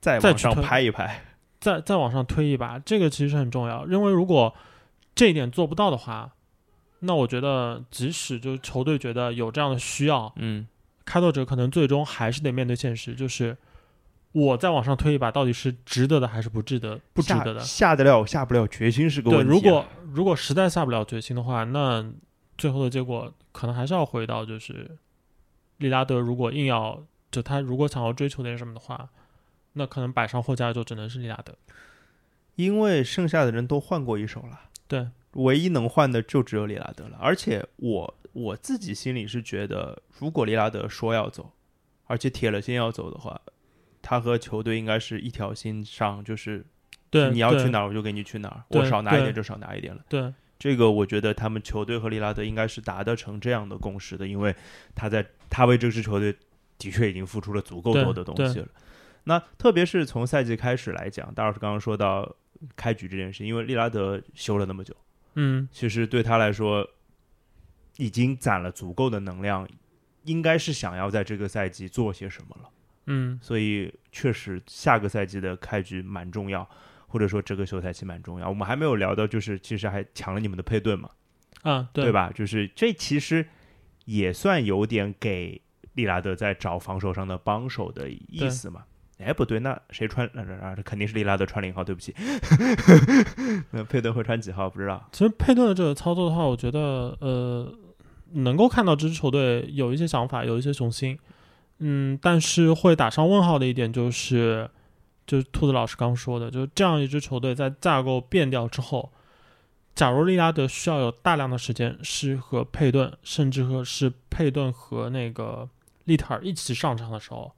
[0.00, 1.24] 再往上拍一拍。
[1.62, 3.86] 再再往上推一把，这个其实是很重要。
[3.86, 4.52] 因为如果
[5.14, 6.32] 这一点做不到的话，
[6.98, 10.66] 那我觉得即使就是球队觉得有这样的需要，嗯，
[11.04, 13.56] 开拓者可能最终还是得面对现实，就是
[14.32, 16.98] 我再往上推一把，到底是值得的还是不值得？
[17.12, 17.60] 不值得的。
[17.60, 22.04] 下得了下不了决心是个对，问题啊、如果如果实在下不了决心的话，那
[22.58, 24.98] 最后的结果可能还是要回到就是
[25.78, 29.08] 利拉德，如果硬要就他如果想要追求点什么的话，
[29.74, 31.54] 那可能摆上货架就只能是利拉德。
[32.56, 37.16] 因为剩下的人都换过一手了，对，唯一能换的就只有利拉德了。
[37.18, 41.52] 而且我我自己心里是觉得，如果利拉德说要走，
[42.04, 43.40] 而且铁了心要走的话，
[44.02, 46.62] 他和球队应该是一条心上，就是
[47.08, 50.04] 对，你要去哪儿我就给你去哪儿，我少拿一点就少拿一点了。
[50.10, 54.54] 对，这个我觉得他们球队和利拉德应该是达得成这样的共识的，因为
[54.94, 56.36] 他在他为这支球队
[56.76, 58.68] 的确已经付出了足够多的东西了。
[59.24, 62.36] 那特别是从赛季开始来讲，大老师刚刚说到
[62.74, 64.96] 开局这件事，因为利拉德休了那么久，
[65.34, 66.88] 嗯，其实对他来说
[67.96, 69.68] 已经攒了足够的能量，
[70.24, 72.68] 应该是想要在这个赛季做些什么了。
[73.06, 76.68] 嗯，所以确实下个赛季的开局蛮重要，
[77.08, 78.48] 或者说这个休赛期蛮重要。
[78.48, 81.10] 我们还没有聊到，就是其实还抢了你们的佩顿嘛，
[81.62, 82.12] 啊，对对？
[82.12, 82.30] 吧？
[82.32, 83.44] 就是这其实
[84.04, 85.60] 也算有点给
[85.94, 88.84] 利拉德在找防守上的帮手的意思嘛。
[89.18, 90.26] 哎，不对，那谁穿？
[90.28, 92.14] 啊啊，这肯定是利拉德穿零号，对不起。
[93.70, 94.68] 那佩顿会穿几号？
[94.68, 95.08] 不知道。
[95.12, 97.72] 其实佩顿的这个操作的话，我觉得呃，
[98.32, 101.18] 能够看到这支球队有一些想法，有一些雄心。
[101.78, 104.68] 嗯，但是会打上问号的一点就是，
[105.26, 109.12] 就是兔子老师刚说的，就是这样一支球队在架构变掉之后，
[109.94, 115.68] 假如利拉德需要有大量的时间是和佩顿，甚至和是佩顿和那个
[116.04, 117.52] 利特尔一起上场的时候，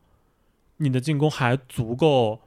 [0.79, 2.41] 你的进攻还足够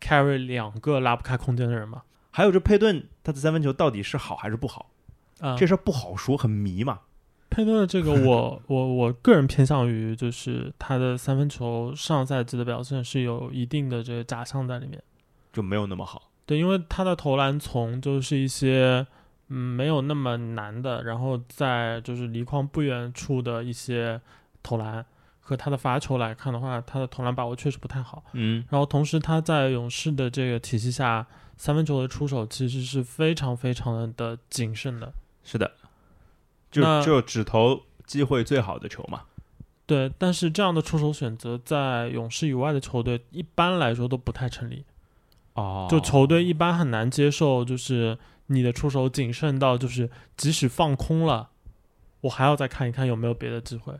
[0.00, 2.02] carry 两个拉不开空间的人吗？
[2.30, 4.90] 还有这佩顿他的三分球到底是好还是不好？
[5.40, 7.00] 啊、这事儿不好说，很迷嘛。
[7.50, 15.00] 佩顿的这个我， 我我个人偏向于就是他的三分球上赛季的表现是有一定的这个假象在里面。
[15.52, 16.30] 就没有那么好。
[16.46, 19.06] 对，因为他的投篮从就是一些
[19.48, 24.20] 嗯没有那么难的，然后在就是离框不远处的一些
[24.62, 25.06] 投篮
[25.46, 28.24] 和他的罚球来看的话，他的投篮把握确实不太好。
[28.32, 31.26] 嗯，然后同时他在勇士的这个体系下，
[31.58, 35.12] 三分球的出手其实是非常非常的谨慎的。
[35.44, 35.70] 是的，
[36.70, 39.24] 就就只投机会最好的球嘛。
[39.84, 44.86] 对，但是这样的出手选择在勇士以外的球队一般来说都不太成立。
[45.52, 51.50] 哦就球队一般很难接受，就是你的出手谨慎到就是即使放空了，
[52.22, 53.94] 我还要再看一看有没有别的机会。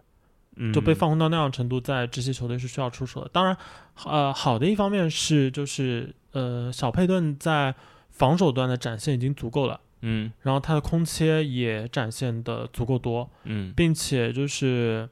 [0.73, 3.31] 就被放空到那样程度，在这些球队是需要出手的。
[3.33, 3.57] 当然，
[4.05, 7.75] 呃，好的一方面是就是呃，小佩顿在
[8.11, 15.09] 防守端的展现已经足够了，嗯然后他的空切也展现的足够多，嗯并且就是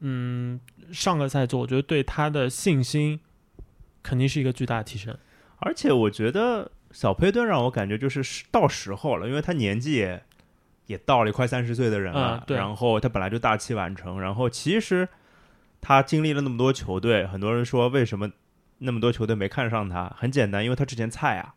[0.00, 0.60] 嗯，
[0.92, 3.18] 上个赛季我觉得对他的信心
[4.02, 5.16] 肯定是一个巨大的提升。
[5.58, 10.22] 而且我觉得小佩顿让我感觉就是是到时候了，因为他年纪也
[10.88, 15.06] 也到了快三十岁的人了嗯，然后他本来就大器晚成，然后其实
[15.82, 18.30] 他经历了那么多球队，很多人说为什么
[18.78, 21.54] 那么多球队没看上他，很简单，因为他之前菜啊，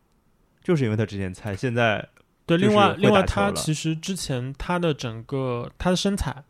[0.62, 2.10] 就是因为他之前菜，现在
[2.46, 6.44] 对，另外另外他其实之前他的整个他的身材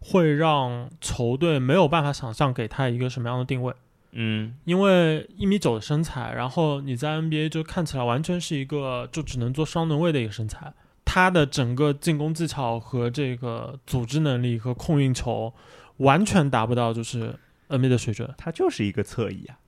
[0.00, 3.72] 会让球队没有办法想象给他一个什么样的定位。
[4.12, 10.74] 嗯因为一米九的身材，然后你在 NBA 就看起来完全是一个就只能做双能位的一个身材。
[11.12, 15.52] 他的整个进攻技巧和这个组织能力和控运球，
[15.96, 17.34] 完全达不到就是
[17.68, 18.32] NBA 的水准。
[18.38, 19.58] 他就是一个侧翼啊，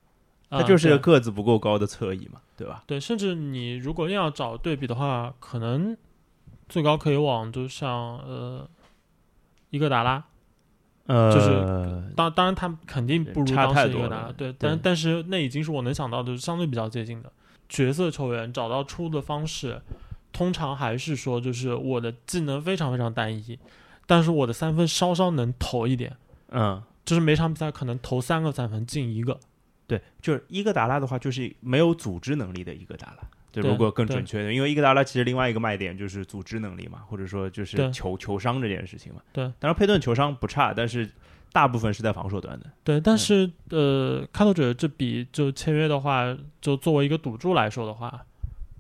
[0.50, 2.84] 啊他就是个个子不够高的侧翼嘛，对吧？
[2.86, 5.96] 对，甚至你如果硬要找对比的话，可能
[6.68, 8.64] 最高可以往就像呃
[9.70, 10.22] 伊戈达拉，
[11.06, 13.56] 呃，就是当当然他肯定不如伊戈
[14.08, 17.32] 达拉，对，但对但是那已经是我能想到的，是相对比较接近的
[17.68, 19.82] 角色球员找到出路的方式，
[20.32, 23.58] 通常还是说就是我的技能非常非常单一，
[24.06, 26.16] 但是我的三分稍稍能投一点，
[26.48, 26.82] 嗯。
[27.04, 29.36] 就是每场比赛可能投三个三分进一个，
[29.88, 33.16] 对，就是伊戈达拉的话，就是没有组织能力的伊戈达拉。
[33.50, 39.20] 就对如果更准确的，因为伊戈达拉其实另外一个卖点就是组织能力嘛，或者说就是球球商这件事情嘛。
[39.32, 41.10] 对，当然佩顿球商不差，但是
[41.52, 42.70] 大部分是在防守端的。
[42.84, 48.24] 对，但是呃，开拓者这笔就签约的话，就作为一个赌注来说的话，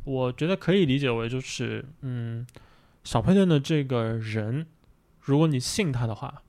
[0.04, 2.46] 我觉得可以理解为就是，嗯，
[3.04, 4.66] 小佩顿的这个人，
[5.20, 6.42] 如果你信他的话，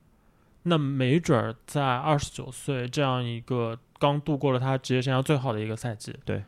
[0.63, 6.43] 那没准儿在二十九岁这样一个刚度过了他职业生涯最好的一个赛季，对，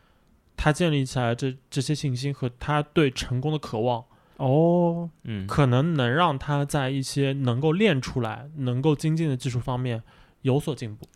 [0.56, 4.04] 他建立起来这这些信心和他对成功的渴望，
[4.38, 10.02] 哦，嗯，可能能让他在一些能够练出来、能够精进的技术方面
[10.42, 11.06] 有所进步。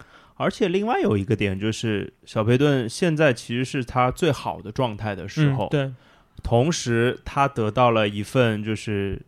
[0.40, 5.92] 而且另外有一个点就是，小佩顿现在其实是他最好的状态的时候，嗯、对，
[6.42, 9.20] 同时他得到了一份就是。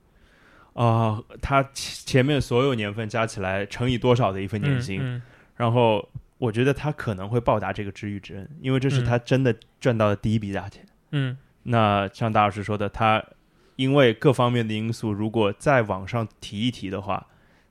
[0.75, 5.23] 啊、他前前面所有年份加起来乘以多少的一份年薪，嗯嗯
[5.55, 10.87] 然后我觉得他可能会报答这个知遇之恩，因为这是嗯他真的赚到的第一笔大钱。
[11.11, 13.23] 嗯那像大老师说的，他
[13.77, 17.27] 因为各方面的因素，如果再往上提一提的话，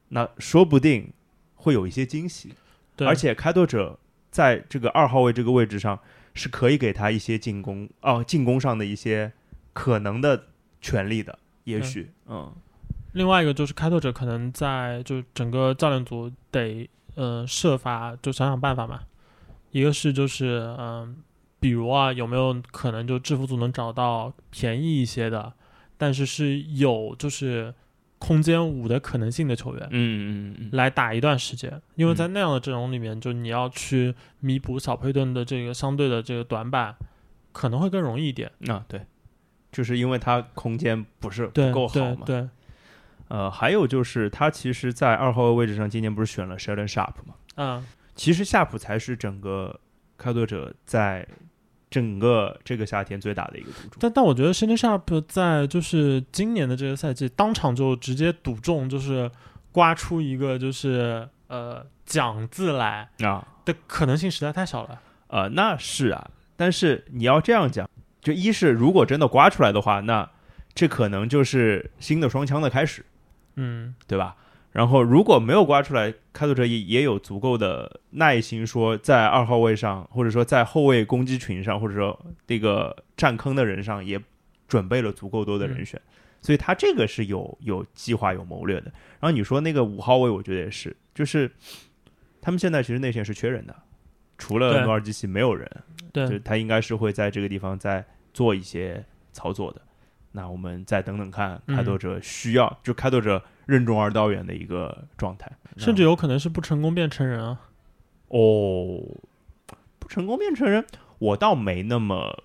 [0.10, 1.12] 那说不定
[1.56, 2.54] 会有一些惊喜。
[3.02, 3.98] 对，而且开拓者
[4.30, 6.00] 在这个二号位这个位置上
[6.36, 9.32] 是可以给他一些进攻哦，进攻上的一些
[9.74, 10.46] 可能的
[10.80, 12.54] 权利的，也许嗯。
[13.14, 19.02] 另外一个就是开拓者可能在就整个教练组得呃设法就想想办法嘛。
[19.72, 21.18] 一个是就是嗯、
[21.60, 25.54] 比如啊有没有可能就制服组能找到便宜一些的，
[25.98, 27.74] 但是是有就是
[28.22, 29.88] 空间五的可能性的球员。
[29.90, 36.96] 嗯嗯嗯来打一段时间，因为在那样的阵容里面，就你要去弥补小佩顿的这个相对的这个短板，
[37.52, 38.52] 可能会更容易一点。
[38.60, 39.02] 嗯啊对，
[39.72, 42.24] 就是因为他空间不是不够好嘛。
[42.24, 42.50] 对对，
[43.30, 47.34] 呃，还有就是他其实，在二号位位置上，今年不是选了 Sheldon Sharp 吗？
[47.56, 49.80] 嗯其实夏普才是整个
[50.18, 51.28] 开拓者在
[51.92, 53.98] 整个这个夏天最大的一个赌注。
[54.00, 59.30] 但但我觉得 s h a n Sharp 在就是今年的这个赛季，当场就直接赌中，就是
[59.72, 65.00] 刮出一个就是呃奖字来啊，的可能性实在太小了。
[65.28, 67.88] 呃，那是啊，但是你要这样讲，
[68.22, 70.30] 就一是如果真的刮出来的话，那
[70.74, 73.06] 这可能就是新的双枪的开始，
[73.58, 74.36] 嗯对吧？
[74.72, 84.18] 然后如果没有刮出来，开拓者也也有足够的耐心，说在二号位上，或者说在后卫攻击群上，或者说这个占坑的人上，也
[84.70, 86.02] 准备了足够多的人选，
[86.42, 88.86] 所以他这个是有有计划、有谋略的。
[89.20, 91.52] 然后你说那个五号位，我觉得也是，就是
[92.40, 93.76] 他们现在其实内线是缺人的，
[94.38, 95.70] 除了对努尔基奇没有人，
[96.14, 99.04] 就对，他应该是会在这个地方再做一些
[99.34, 99.82] 操作的。
[100.34, 107.60] 那我们再等等看，嗯开拓者需要、就开拓者任重而道远的一个状态，甚至有可能是不成功变成人啊。
[108.30, 109.04] 哦，
[110.00, 110.86] 不成功变成人，
[111.20, 112.44] 我倒没那么，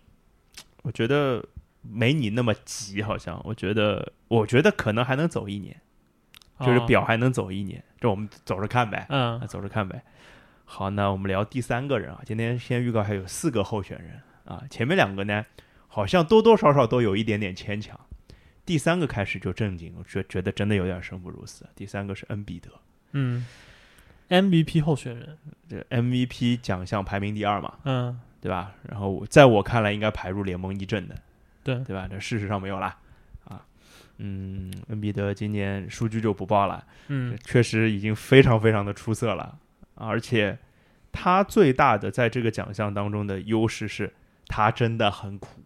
[0.83, 1.45] 我觉得
[1.83, 3.41] 没你那么急，好像。
[3.45, 5.81] 我觉得，我觉得可能还能走一年，
[6.59, 9.41] 就是哦表还能走一年，这我们走着看呗，嗯。
[9.47, 10.03] 走着看呗。
[10.65, 15.47] 好，那我们聊第三个人啊，今天先预告还有四个候选人啊，前面两个呢
[15.97, 17.99] 好像多多少少都有一点点牵强，
[18.67, 21.65] 第三个开始就正经，我觉觉得真的有点生不如死。
[21.75, 22.71] 第三个是恩比德，
[23.13, 23.47] 嗯
[24.29, 28.21] ，MVP 候选人，这 MVP 奖项排名第二嘛，嗯。
[28.43, 28.75] 对吧？
[28.83, 31.17] 然后在我看来应该排入联盟一阵的，
[31.65, 31.77] 对。
[31.85, 32.07] 对吧？
[32.09, 32.99] 这事实上没有啦，
[33.47, 33.65] 啊，
[34.19, 37.37] 嗯，恩比德今年数据就不报了，嗯。
[37.43, 39.59] 确实已经非常非常的出色了，
[39.95, 40.59] 而且
[41.11, 44.13] 他最大的在这个奖项当中的优势是，
[44.47, 45.63] 他真的很苦，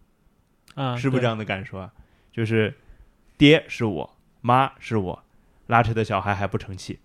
[0.75, 1.91] 啊，是不是这样的感受啊？
[2.31, 2.73] 就是
[3.37, 5.23] 爹是我，妈是我，
[5.67, 6.99] 拉扯的小孩还不成器，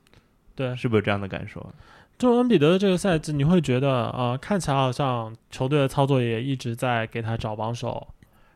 [0.55, 1.73] 对，是不是这样的感受啊？
[2.19, 8.09] 就恩比德的这个赛季，你会觉得呃，看起来好像球队的操作也一直在给他找帮手，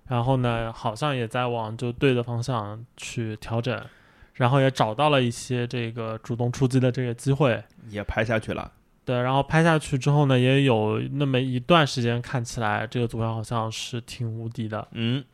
[0.09, 3.85] 然后呢，好像也在往就对的方向去调整，
[4.35, 7.63] 然后也找到了一些这个主动出击的这个机会。
[7.89, 8.73] 也拍下去了，
[9.05, 15.25] 对，然后拍下去之后呢，也有那么一段时间看起来这个组合好像是挺无敌的，嗯，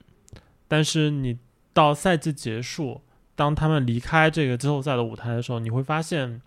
[0.66, 1.36] 但是你
[1.74, 3.02] 到赛季结束，
[3.34, 6.40] 当他们离开这个季后赛的舞台的时候，你会发现，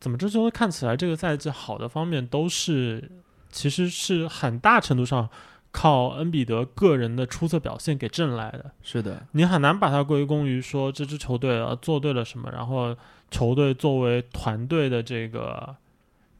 [0.00, 3.10] 怎么这球队看起来这个赛季好的方面都是，
[3.50, 5.28] 其实是很大程度上
[5.70, 8.72] 靠恩比德个人的出色表现给挣来的。
[8.82, 12.96] 是的，你很难把它归功于说这支球队啊做对了什么，然后
[13.30, 15.76] 球队作为团队的这个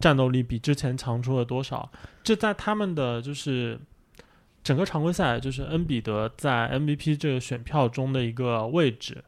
[0.03, 1.89] 战斗力比之前强出了多少。
[2.25, 3.79] 这在他们的就是
[4.65, 9.23] 整个常规赛，就是恩比德在 MVP 这个选票中的一个位置，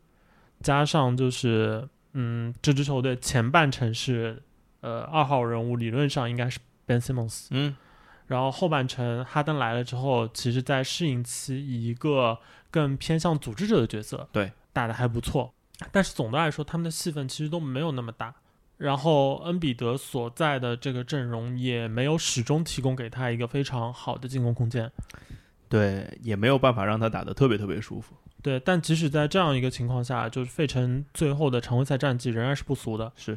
[0.61, 4.43] 加上就是嗯，这支球队前半程是
[4.81, 7.77] 呃二号人物，理论上应该是 Ben Simmons，嗯，
[8.27, 12.39] 然后后半程哈登来了之后，其实在适应期以一个
[12.73, 15.55] 更偏向组织者的角色，对，打的还不错。
[15.91, 18.35] 但是总的来说，他们的戏份其实都没有那么大。
[18.77, 24.91] 然后恩比德所在的这个阵容也没有始终提供给他一个非常好的进攻空间。
[25.69, 33.11] 对，也没有办法让他打得特别特别舒服，对，但即使在这样一个情况下，就是费城最后的常规赛战绩仍然是不俗的。
[33.17, 33.37] 是，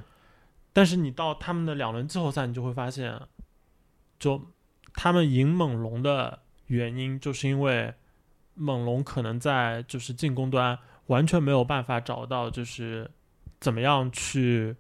[0.71, 3.19] 但是你到他们的两轮季后赛，你就会发现，
[4.19, 4.39] 就
[4.93, 7.91] 他们赢猛龙的原因，就是因为
[8.53, 10.77] 猛龙可能在就是进攻端
[11.07, 13.09] 完全没有办法找到就是
[13.59, 14.75] 怎么样去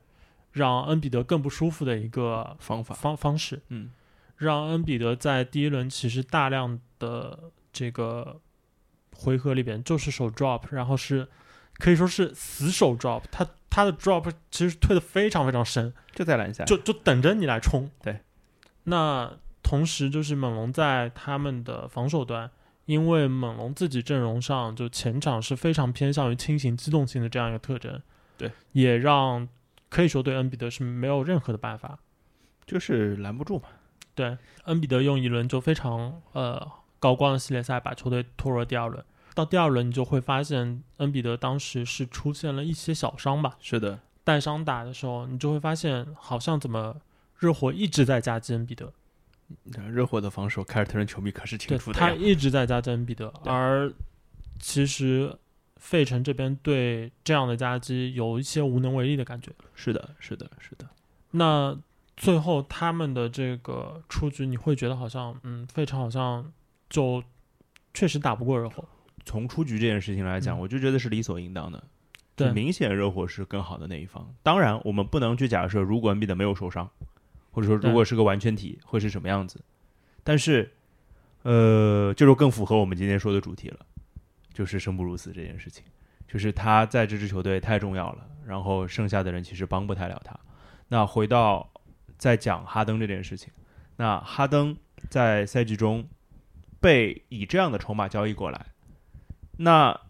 [0.57, 3.91] 让恩比德更不舒服的一个方法，方方式，嗯，
[4.37, 8.41] 让恩比德在第一轮其实大量的这个
[9.15, 11.27] 回合里边就是手 drop，然后是
[11.75, 17.89] 可以说是死手 drop，他他的 drop 其实退的非常非常深，就在篮下，就就等着你来冲。
[18.01, 18.21] 对，
[18.85, 19.31] 那
[19.61, 22.49] 同时就是猛龙在他们的防守端，
[22.85, 28.01] 因为猛龙自己阵容上就前场是非常偏向于轻型机动性的这样一个特征，
[28.37, 29.47] 对，也让
[29.89, 31.99] 可以说对恩比德是没有任何的办法。
[32.65, 33.69] 就是拦不住嘛，
[34.13, 36.69] 对，恩比德用一轮就非常呃
[36.99, 39.03] 高光的系列赛把球队拖入了第二轮。
[39.33, 46.99] 到第二轮，你就会发现恩比德当时是出现了一些小伤吧，是的，带伤打的时候，你就会发现好像怎么
[47.37, 48.91] 热火一直在夹击恩比德，
[49.89, 53.89] 热火的防守，凯尔特人球迷可是挺对他服的他，一直在夹击恩比德，而
[54.59, 55.33] 其实
[55.79, 59.51] 费城这边对这样的夹击有一些无能为力的感觉。
[59.73, 60.87] 是的，是的，是的，
[61.31, 61.77] 那
[62.15, 66.51] 最后他们的这个出局，你会觉得好像，嗯，费城好像
[66.89, 67.23] 就
[67.93, 68.83] 确实打不过热火。
[69.23, 71.83] 从出局这件事情来讲，嗯我就觉得是理所应当的。
[72.35, 74.31] 对明显热火是更好的那一方。
[74.43, 76.87] 当然，我们不能去假设如果恩比德没有受伤，
[77.51, 79.59] 或者说如果是个完全体会是什么样子。
[80.23, 80.71] 但是，
[81.41, 83.79] 呃，这就更符合我们今天说的主题了，
[84.57, 85.83] 就是生不如死这件事情。
[86.27, 90.37] 就是他在这支球队太重要了，然后剩下的人其实帮不太了他。
[90.87, 91.69] 那回到
[92.17, 93.53] 再讲哈登这件事情，
[93.97, 94.75] 那哈登
[95.09, 96.07] 在赛季中
[96.81, 98.65] 被以这样的筹码交易过来，
[99.57, 100.01] 那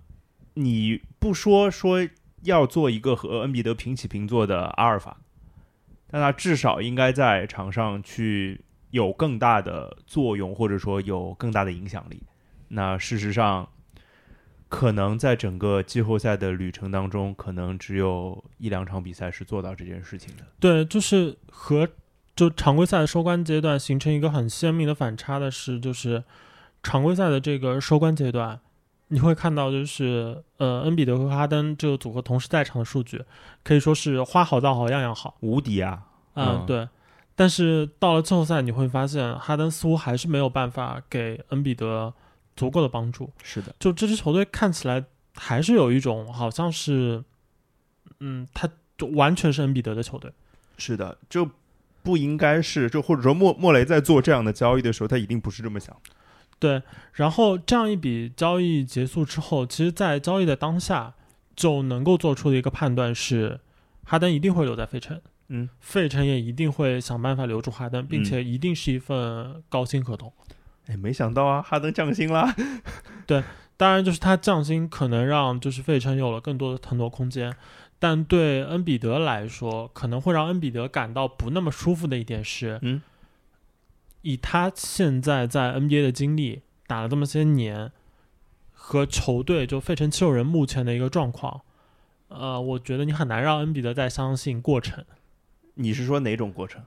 [0.53, 2.07] 你不说说
[2.43, 5.17] 要做一个和恩比德平起平坐的阿尔法，
[6.09, 12.23] 但他至少应该在场上去有更大的作用，或者说有更大的影响力。
[12.69, 13.69] 那事实上，
[14.69, 20.43] 可能在整个季后赛的旅程当中，可能只有一两场比赛是做到这件事情的。
[20.59, 21.87] 对，就是和
[22.35, 26.23] 就常规赛的收官阶段形成一个很鲜明的反差的是，就是
[26.83, 28.59] 常规赛的这个收官阶段，
[29.07, 33.23] 你会看到就是呃，恩比德和哈登这个组合同时在场的数据，
[33.63, 36.03] 可以说是花好造好，样样好无敌啊！
[36.33, 36.87] 啊、嗯对。
[37.35, 42.13] 但是到了季后赛，你会发现哈登似乎还是没有办法给恩比德
[42.57, 43.31] 足够的帮助。
[43.41, 45.05] 是的，就这支球队看起来
[45.35, 47.23] 还是有一种好像是，
[48.19, 50.29] 嗯，他就完全是恩比德的球队。
[50.77, 51.49] 是的，就
[52.03, 55.95] 不应该是，就或者说莫莫雷在做这样的交易的时候，他一定不是这么想。
[56.59, 56.81] 对，
[57.13, 61.13] 然后这样一笔交易结束之后，其实，在交易的当下
[61.55, 63.59] 就能够做出的一个判断是，
[64.03, 70.33] 哈登一定会留在费城，嗯，费城也一定会想办法留住哈登，并且一定是一份高薪合同。
[70.87, 72.55] 哎，没想到啊，哈登降薪啦。
[73.75, 77.55] 当然，就是他降薪可能让就是费城有了更多的腾挪空间，
[77.99, 83.01] 但对恩比德来说，可能会让恩比德感到不那么舒服的一点是，嗯，
[84.23, 87.91] 以他现在在 NBA 的经历，打了这么些年，
[88.71, 91.61] 和球队就费城七六人目前的一个状况，
[92.29, 95.05] 呃，我觉得你很难让恩比德再相信过程，
[95.75, 96.81] 你是说哪种过程？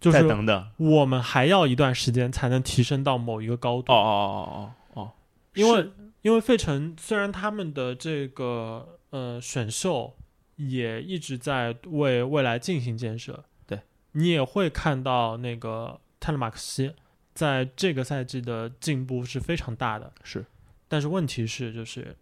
[0.00, 0.70] 再就是等等。
[0.76, 3.92] 我们还要一段时间才能提升到某一个高度。
[3.92, 4.46] 哦哦哦
[4.94, 5.12] 哦哦，
[5.54, 5.90] 因为
[6.22, 10.14] 因为费城虽然他们的这个呃选秀
[10.56, 13.80] 也一直在为未来进行建设，对。
[14.12, 16.94] 你也会看到那个泰勒马克西
[17.34, 20.44] 在这个赛季的进步是非常大的，是，
[20.88, 22.16] 但是问题是就是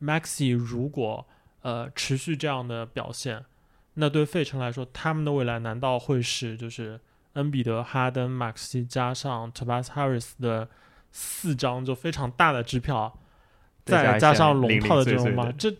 [0.00, 1.26] Maxi 如果
[1.62, 3.42] 呃持续这样的表现，
[3.98, 7.00] 那对费城来说，他们的未来难道会是就是
[7.32, 10.68] 恩比德、哈登、马克西加上 Tobias Harris 的
[11.10, 13.18] 四张就非常大的支票，
[13.84, 15.50] 再加上龙套的阵容吗？
[15.58, 15.74] 这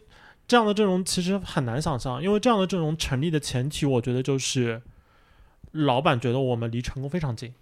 [0.48, 4.80] 这样的阵容其实很难想象，因为这样的阵容成立的前提，我觉得就是
[5.72, 7.54] 老板觉得我们离成功非常近。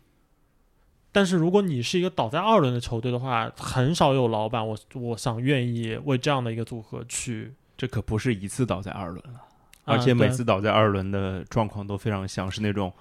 [1.11, 9.44] 但是如果你是一个倒在二轮的球队的话，很少有老板我我想愿意为这样的一个组合去，这可不是一次倒在二轮了，啊
[9.85, 12.93] 而且每次倒在二轮的状况都非常像是那种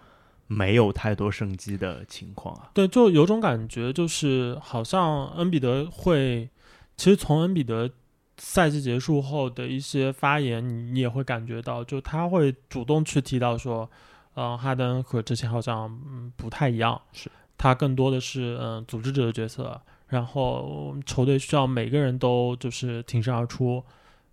[0.47, 2.69] 没有太多生机的情况啊。
[2.73, 6.49] 对，就有种感觉，就是好像恩比德会，
[6.97, 7.89] 其实从恩比德
[8.37, 13.89] 赛季结束后的一些发言，你你也会感觉到，就他会主动去提到说，
[14.35, 23.83] 嗯、哈登和之前好像嗯不太一样，是他更多的是嗯、组织者的角色，然后球队需要每个人都就是挺身而出，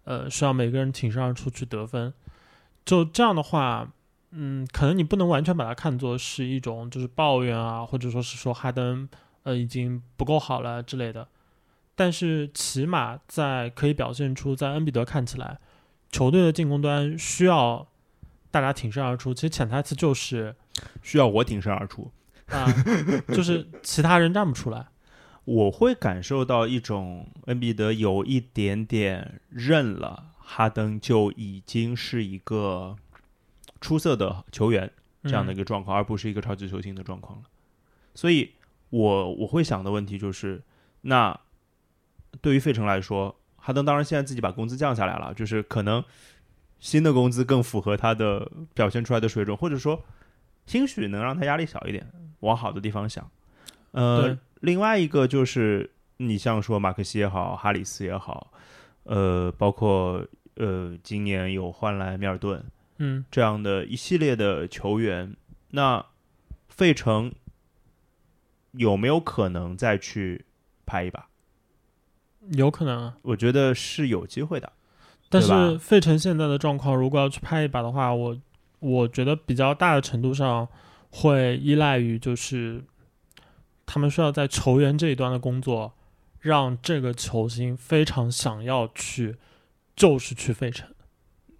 [0.04, 2.12] 呃，需要每个人挺身而出去得分，
[2.84, 3.92] 就这样的话，
[4.30, 9.08] 嗯，可能你不能完全把它看作是一种就是抱怨啊，或者说是说哈登
[9.42, 11.28] 呃已经不够好了之类的，
[11.94, 15.58] 但是起码在可以表现出在恩比德看起来，
[16.10, 17.86] 球队的进攻端需要
[18.50, 20.56] 大家挺身而出，其实潜台词就是
[21.02, 22.10] 需要我挺身而出，
[22.48, 22.66] 啊、
[23.28, 24.86] 就是其他人站不出来，
[25.44, 32.96] 我会感受到一种恩比德有一点点认了哈登就已经是一个
[33.80, 34.90] 出色的球员
[35.22, 37.44] 这样的一嗯个状况，而不是一个超级球星的状况了。
[38.16, 38.50] 所以
[38.88, 40.60] 我我会想的问题就是，
[41.02, 41.38] 那
[42.40, 46.02] 对于费城来说，哈登当然现在自己把工资降下来了，就是可能
[46.80, 50.02] 新的工资更符合他的表现出来的水准，或者说
[50.66, 53.30] 兴许能让他压力小一点，往好的地方想。
[53.92, 58.52] 呃，另外一个就是你像说马克西也好，哈里斯也好，
[59.04, 60.26] 呃，包括
[60.60, 62.62] 呃今年有换来米尔顿
[62.98, 65.34] 嗯这样的一系列的球员，
[65.70, 66.04] 那
[66.68, 67.32] 费城
[68.72, 70.44] 有没有可能再去
[70.84, 71.28] 拍一把？
[72.52, 73.16] 有可能啊。
[73.22, 74.70] 我觉得是有机会的。
[75.30, 78.36] 但是费城现在的状况，如果要去拍一把的话，我
[78.80, 80.68] 我觉得比较大的程度上
[81.10, 82.84] 会依赖于就是
[83.86, 85.94] 他们需要在球员这一端的工作，
[86.40, 89.36] 让这个球星非常想要去，
[89.96, 90.88] 就是去费城。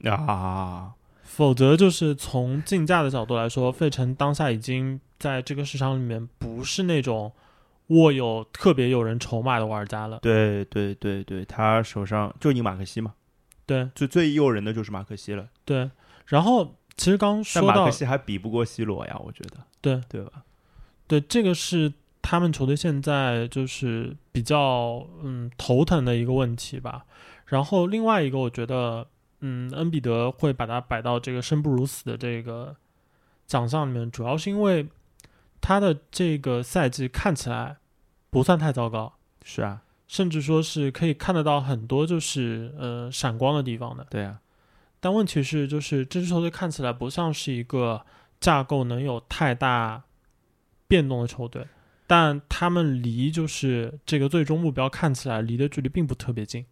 [0.04, 7.32] 啊，否则就是从竞价的角度来说，费城当下已经在这个市场里面不是那种
[7.88, 10.18] 握有特别诱人筹码的玩家了。
[10.22, 13.12] 对对对对，他手上就你马克西嘛，
[13.66, 15.48] 对最最诱人的就是马克西了。
[15.66, 15.90] 对，
[16.26, 20.44] 然后其实刚说到马克西还比不过 C 罗呀，我觉得，对对吧？
[21.06, 27.04] 对，这个是他们球队现在就是比较嗯头疼的一个问题吧。
[27.50, 29.08] 然后另外一个，我觉得
[29.40, 32.76] 嗯，恩比德会把它摆到这个生不如死的这个
[33.44, 34.86] 奖项里面，主要是因为
[35.60, 37.78] 他的这个赛季看起来
[38.30, 44.06] 不算太糟糕，是啊，甚至说是可以看得到很多就是呃闪光的地方的。
[44.08, 44.40] 对啊，
[45.00, 48.06] 但问题是，就是这支球队看起来不像是一个
[48.38, 50.04] 架构能有太大
[50.86, 51.66] 变动的球队，
[52.06, 56.64] 但他们离就是这个最终目标看起来离的距离并不特别近。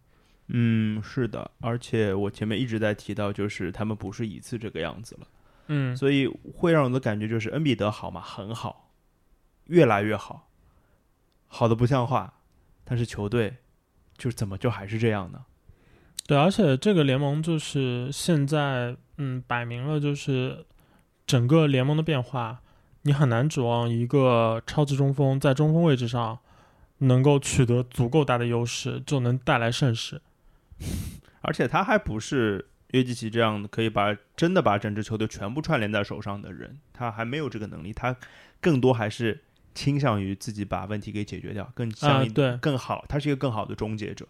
[0.51, 5.27] 嗯，是的，而且我前面一直在提到，就是他们不是一次这个样子了，
[5.67, 8.91] 嗯，所以会让我的感觉就是恩比德好嘛，很好，
[9.65, 10.49] 越来越好，
[11.47, 12.33] 好的不像话，
[12.83, 13.57] 但是球队
[14.17, 15.45] 就怎么就还是这样呢？
[16.25, 20.65] 对，而且这个联盟就是现在，嗯，摆明了就是
[21.27, 22.61] 整个联盟的变化，
[23.03, 26.39] 你很难指望一个超级中锋在中锋位置上
[26.97, 30.19] 能够取得足够大的优势，就能带来盛世。
[31.41, 38.15] 而且他还不是约基奇这样可以把真的把整支球队全部串联在手上的人，他还没有这个能力，他
[38.59, 39.41] 更多还是
[39.75, 44.27] 倾向于自己把问题给解决掉，更像一、啊对更好，他是一个更好的终结者，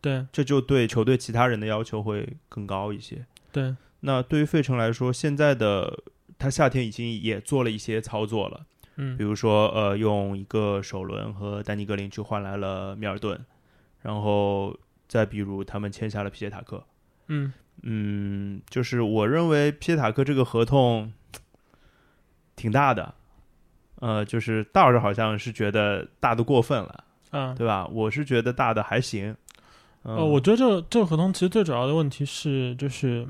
[0.00, 3.24] 对这就对球队其他人的要求会更高一些。
[3.50, 6.04] 对，那对于费城来说，现在的
[6.38, 8.66] 他夏天已经也做了一些操作了，
[8.96, 9.16] 嗯。
[9.16, 13.44] 比如说呃，用一个首轮和丹尼格林去换来了米尔顿，
[14.02, 14.76] 然后
[15.08, 16.84] 再比如他们签下了皮耶塔克，
[17.28, 17.52] 嗯
[17.82, 21.12] 嗯，就是我认为皮耶塔克这个合同
[22.56, 23.14] 挺大的，
[23.96, 27.86] 呃，就是大老师好像是觉得大的过分了，啊对吧？
[27.86, 29.36] 我是觉得大的还行。
[30.04, 33.26] 嗯、呃，我觉得这这个合同其实最主要的问题是，就是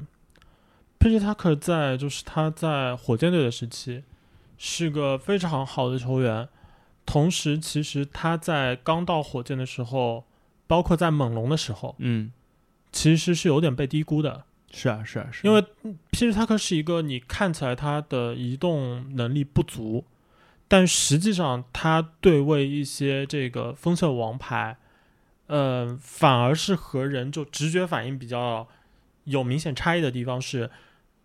[0.99, 4.03] PJ Tucker 在就是他在火箭队的时期
[4.59, 6.49] 是个非常好的球员，
[7.07, 10.25] 同时其实他在刚到火箭的时候，
[10.67, 12.33] 包括在猛龙的时候，嗯，
[12.93, 14.45] 其实是有点被低估的。
[14.73, 15.65] 是啊，是啊，是啊，因为
[16.11, 20.05] PJ Tucker 是一个你看起来他的移动能力不足，
[20.67, 24.77] 但实际上他对位一些这个锋线王牌，
[25.47, 28.67] 呃，反而是和人就直觉反应比较
[29.25, 30.69] 有明显差异的地方是，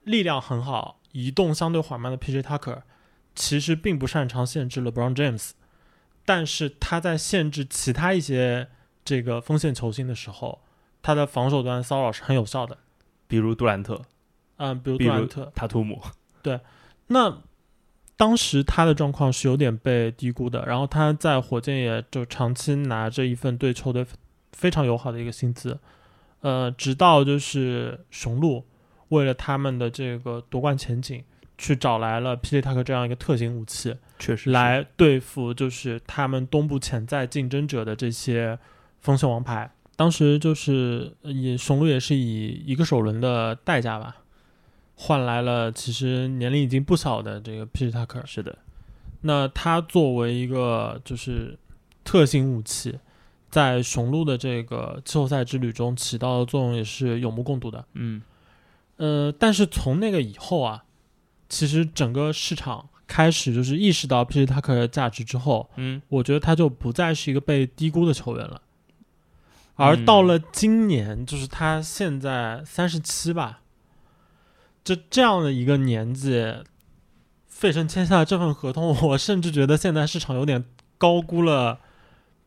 [0.04, 2.84] 力量很好，移动相对缓慢的 PJ Tucker，
[3.34, 5.52] 其实并不擅长限制 LeBron James，
[6.24, 8.68] 但是他在限制其他一些
[9.04, 10.60] 这个锋线球星的时候，
[11.02, 12.78] 他的防守端骚扰是很有效的。
[13.28, 14.02] 比如杜兰特，
[14.58, 16.02] 嗯，比如比如杜兰特，塔图姆，
[16.42, 16.60] 对。
[17.08, 17.42] 那
[18.18, 24.06] 当时他的状况是有点被低估的，然后他在火箭也就长期拿着一份对球队
[24.52, 25.80] 非常友好的一个薪资，
[26.42, 28.66] 呃，直到就是雄鹿
[29.10, 31.24] 为了他们的这个夺冠前景，
[31.58, 38.60] 去找来了霹雳塔克这样一个特型武器，确实来对付就是他们东部潜在竞争者的这些
[39.02, 39.72] 锋线王牌。
[39.96, 44.18] 当时就是呃以雄鹿也是以一个首轮的代价吧，
[44.96, 48.24] 换来了其实年龄已经不小的这个皮尔塔克。
[48.26, 48.58] 是的，
[49.22, 51.60] 那他作为一个就是
[52.06, 52.98] 特型武器，
[53.50, 57.86] 在雄鹿的这个季后赛之旅中起到的作用也是有目共睹的。
[57.94, 58.22] 嗯
[58.96, 60.84] 呃，但是从那个以后啊，
[61.50, 68.62] 其实整个市场开始就是意识到皮尔塔克的价值之后，嗯，我觉得他就不再是一个被低估的球员了。
[69.80, 73.62] 而到了今年，就是他现在三十七吧，
[74.84, 76.54] 这这样的一个年纪，
[77.48, 80.64] 费城签下这份合同，我甚至觉得现在市场有点
[80.98, 81.80] 高估了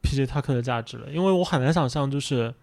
[0.02, 2.54] PJ 塔克的价值了，因为我很难想象，就是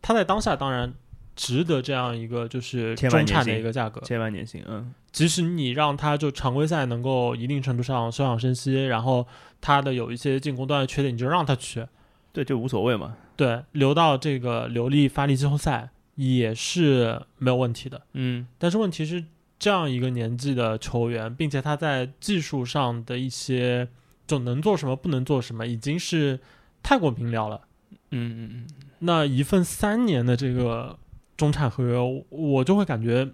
[0.00, 0.94] 他在当下当然
[1.34, 4.94] 值得这样一个就是中产的一个价格，千万年薪，嗯。
[5.10, 9.24] 即使你让他就常规赛能够一定程度上休养生息，然后
[9.60, 11.86] 他的有一些进攻端的缺点，你就让他去，
[12.32, 18.02] 对，就无所谓嘛，对，留到这个留力发力季后赛也是没有问题的。
[18.12, 19.24] 嗯但是问题是，
[19.58, 23.88] 这样一个年纪的球员，并且他在技术上的一些
[24.26, 26.38] 就能做什么不能做什么，已经是
[26.82, 27.60] 太过明了了。
[28.10, 28.66] 嗯嗯嗯，
[29.00, 30.98] 那一份三年的这个
[31.36, 33.28] 中产合约，我就会感觉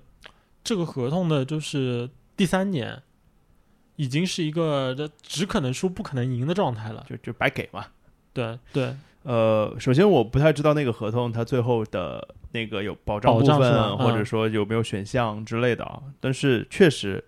[0.65, 3.03] 这个合同的就是第三年，
[3.97, 7.05] 已经是一个这只可能输不可能赢的状态了。
[7.09, 7.87] 就就白给嘛。
[8.33, 16.03] 对对，呃，首先我不太知道那个合同它最后的那个有保障保部分，或者嗯说有没有选项之类的啊。
[16.21, 17.23] 但是确实，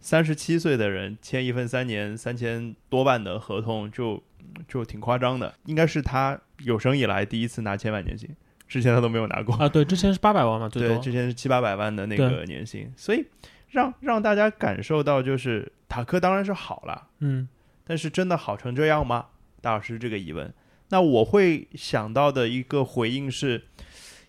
[0.00, 4.20] 三十七岁的人签一份三年三千多万的合同就，
[4.66, 5.54] 就挺夸张的。
[5.66, 8.28] 应该是他有生以来第一次拿千万年薪，
[8.66, 9.54] 之前他都没有拿过。
[9.54, 13.24] 啊，对，之前是八百万嘛，对，之前是七八百万的那个年薪，所以
[13.70, 17.48] 让让大家感受到就是塔克当然是好了，嗯
[17.84, 19.26] 但是真的好成这样吗？
[19.60, 20.52] 大老师这个疑问。
[20.92, 23.64] 那我会想到的一个回应是，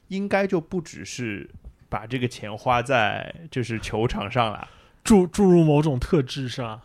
[0.08, 1.50] 应该就不只是
[1.90, 4.70] 把这个钱花在就是球场上了。
[5.04, 6.82] 注注入某种特质是吧？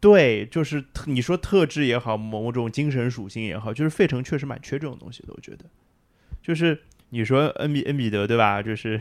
[0.00, 5.32] 对，就是你说特质也好，某种精神属性也好，就是费城确实蛮缺这种东西的。
[5.32, 5.64] 我觉得，
[6.42, 6.82] 就是
[7.14, 8.62] 你说恩比恩比德对吧？
[8.62, 8.98] 就是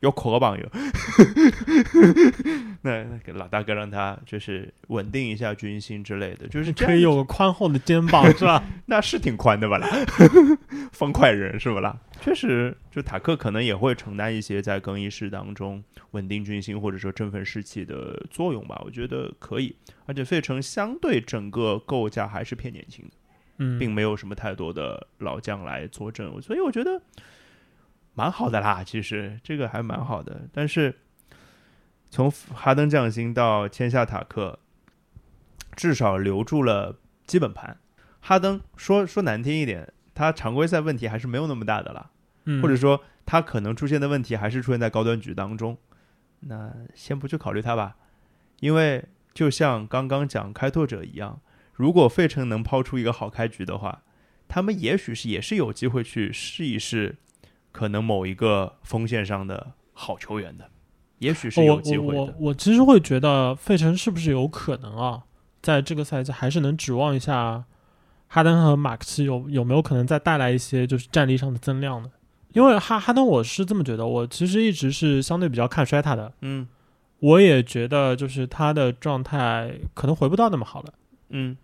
[0.00, 0.64] 有口个榜友，
[2.82, 8.62] 那那个老大哥让他就是稳定一下军心之类的，就是可以有个宽厚的肩膀 是吧？
[8.86, 9.88] 那是挺宽的吧啦，
[10.92, 11.98] 方块人是不啦？
[12.20, 19.74] 确实，就塔克可能也会承担一些在更衣室当中稳定军心或者说振奋士气的作用吧，我觉得可以。
[20.04, 23.10] 而且费城相对整个构架还是偏年轻的，
[23.58, 27.00] 嗯，并没有什么太多的老将来坐镇，所以我觉得
[28.14, 28.82] 蛮好的啦。
[28.84, 30.94] 其实这个还蛮好的，但是
[32.10, 34.58] 从哈登降薪到签下塔克，
[35.74, 37.78] 至少留住了基本盘。
[38.20, 42.10] 哈登说说难听一点，他常规赛问题还是没有那么大的啦，
[42.44, 45.76] 嗯或者说他可能出现的问题还是出现在高端局当中。
[46.40, 47.96] 那先不去考虑他吧，
[48.60, 51.40] 因为就像刚刚讲开拓者一样，
[51.76, 54.02] 如果费城能抛出一个好开局的话，
[54.48, 57.16] 他们也许是也是有机会去试一试，
[57.70, 60.70] 可能某一个锋线上的好球员的，
[61.18, 62.36] 也许是有机我我会的。
[62.40, 65.24] 我其实会觉得费城是不是有可能啊，
[65.60, 67.64] 在这个赛季还是能指望一下
[68.28, 72.10] 哈登和马克西有有没有可能再带来一些就是战力上的增量呢？
[72.54, 76.66] 因为哈哈登我是这么觉得，我其实一直是相对比较看衰他的，嗯
[77.18, 80.94] 我也觉得就是他的状态可能回不到那么好了。
[81.30, 81.56] 嗯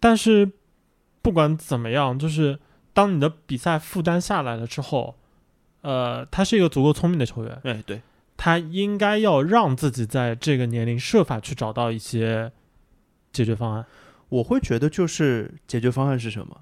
[0.00, 0.50] 但是
[1.22, 2.58] 不管怎么样，就是
[2.92, 5.16] 当你的比赛负担下来了之后，
[5.82, 8.02] 呃，他是一个足够聪明的球员，哎对，
[8.36, 12.52] 他应该要让自己在这个年龄设法去找到一些
[13.32, 13.84] 解决方案。
[14.28, 16.60] 我会觉得就是解决方案是什么？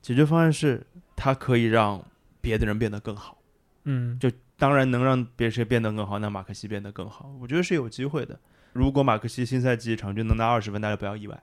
[0.00, 2.04] 解决方案是他可以让
[2.40, 3.38] 别的人变得更好。
[3.84, 8.38] 嗯，就当然能让别谁变得更好，那马克西变得更好，我觉得是有机会的。
[8.72, 11.42] 如果马克西新赛季场均能拿二十分，大家不要意外。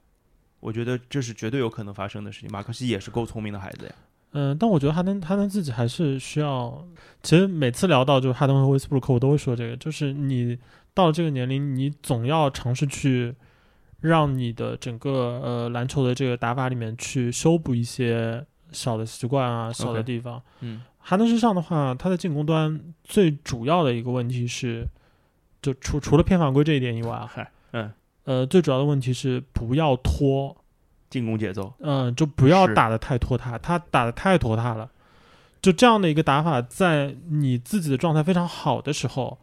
[0.59, 2.51] 我觉得这是绝对有可能发生的事情。
[2.51, 3.91] 马克西也是够聪明的孩子呀。
[4.31, 6.85] 嗯，但我觉得哈登哈登自己还是需要。
[7.23, 10.57] 其实每次聊到就是哈登和威斯布鲁克，我都会说这个，就是你
[10.93, 13.33] 到了这个年龄，你总要尝试去
[14.01, 20.41] 让你的整个呃篮球的这个打法里面去修补一些小的习惯啊、小的地方。
[20.59, 24.85] 嗯哈登身上的话，他的进攻端最主要的一个问题是，
[25.59, 27.91] 就除除了偏犯规这一点以外啊，嗨，嗯，
[28.29, 30.55] 呃，最主要的问题是不要拖，
[31.09, 34.91] 进攻节奏，嗯、就不要打得太拖沓，他打得太拖沓了。
[35.63, 39.39] 就这样的一个打法，在你自己的状态非常好的时候，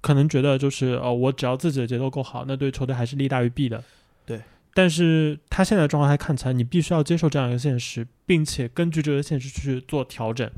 [0.00, 3.82] 可能觉得就是哦，我只要自己的节奏够好，那对球队还是利大于弊的。
[4.24, 4.40] 对。
[4.72, 10.48] 但是他现在的状态看起来，你必须要接受这样一个现实，并且根据这个现实去做调整。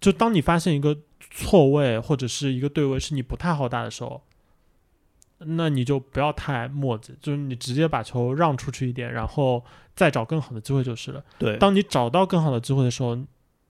[0.00, 0.96] 就当你发现一个
[1.32, 4.22] 错位或者是一个对位是你不太好打的时候，
[5.40, 9.64] 那你就不要太磨叽，就是你直接把球让出去一点，然后
[9.94, 11.24] 再找更好的机会就是了。
[11.38, 13.18] 对当你找到更好的机会的时候，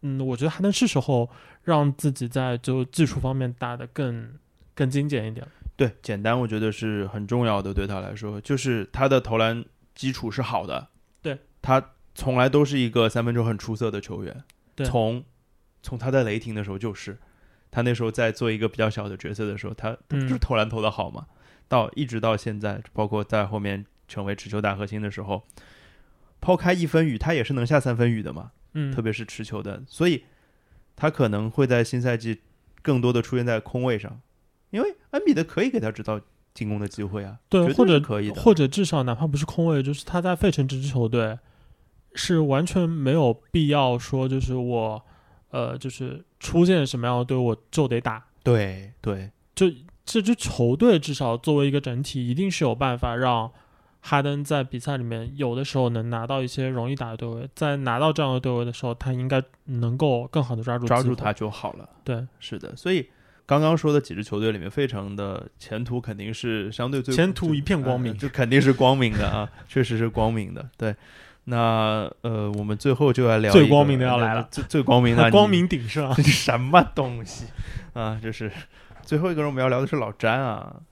[0.02, 1.30] 嗯，我觉得还能是时候
[1.62, 4.34] 让自己在就技术方面打得更
[4.74, 5.46] 更精简一点。
[5.76, 9.64] 对，简单我觉得是很重要的，对他来说，就是他的投篮
[9.94, 10.88] 基础是好的，
[11.22, 11.38] 对。
[11.62, 14.44] 他从来都是一个三分球很出色的球员，
[14.74, 14.86] 对。
[14.86, 15.24] 从
[15.82, 17.18] 从他在雷霆的时候就是，
[17.70, 20.38] 他那时候在做一个比较小的角色的时候，他他不是嗯。
[20.38, 21.26] 投篮投的好嘛，
[21.70, 25.44] 到一直到现在，包括在后面成为持球大核心的时候，
[26.40, 30.24] 抛开一分雨，他也是能下三分雨的嘛，嗯，特别是持球的，所以
[30.96, 32.40] 他可能会在新赛季
[32.82, 34.20] 更多的出现在空位上，
[34.70, 36.20] 因为恩比德可以给他制造
[36.52, 41.38] 进攻的机会啊，对，或者可以的，或者至少哪怕不是空位，就是他在费城这支球队
[42.14, 45.00] 是完全没有必要说，就是我
[45.50, 48.26] 呃，就是出现什么样的队我就得打。
[48.42, 49.30] 对对
[50.05, 53.51] 这支球队至少作为一个整体，一定是有办法让
[54.01, 61.32] 哈登在比赛里面有的时候能拿到一些容易打的对位，在拿到这样的对位的时候，他应该能够更好的抓住抓住他。
[61.32, 61.88] 就好了。
[62.03, 63.09] 对，是的，所以
[63.46, 70.66] 刚刚说的几支球队里面，费城的前途肯定是相对最前途一片光明呃这肯定是光明的啊，确实是光明的。
[70.78, 70.94] 对，
[71.44, 77.44] 那呃，我们最后就来聊最光明的要来了，最最光明的 光明鼎盛， 这是什么东西
[77.92, 78.18] 啊？
[78.22, 78.51] 就是
[79.11, 80.82] 最后一个人我们要聊的是老詹啊，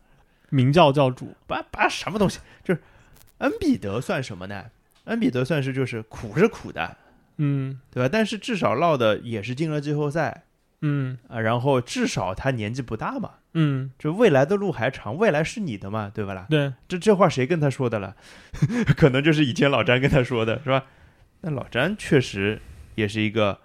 [0.51, 1.37] 明教教主。
[1.47, 2.41] 把把什么东西？
[2.64, 2.83] 就是
[3.39, 4.64] 恩比德算什么呢？
[5.05, 6.97] 恩比德算是就是苦是苦的，
[7.37, 8.09] 嗯对吧？
[8.12, 10.43] 但是至少落的也是进了季后赛
[10.81, 16.49] 嗯啊，然后至少他年纪不大嘛，嗯，就未来的路还长，未来是你的嘛，对吧啦？
[16.51, 18.16] 对，这这话谁跟他说的了？
[18.99, 20.87] 可能就是以前老詹跟他说的，是吧？
[21.43, 22.61] 那老詹确实
[22.97, 23.61] 也是一个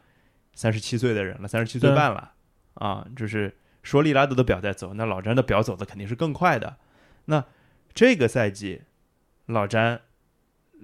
[0.54, 2.34] 三十七岁的人了，三十七岁半了
[2.76, 3.51] 啊，就是
[3.84, 6.78] 说利拉德的表在走，那老詹的表走的肯定是更快的。
[7.26, 7.46] 那
[7.94, 8.82] 这个赛季，
[9.46, 10.02] 老詹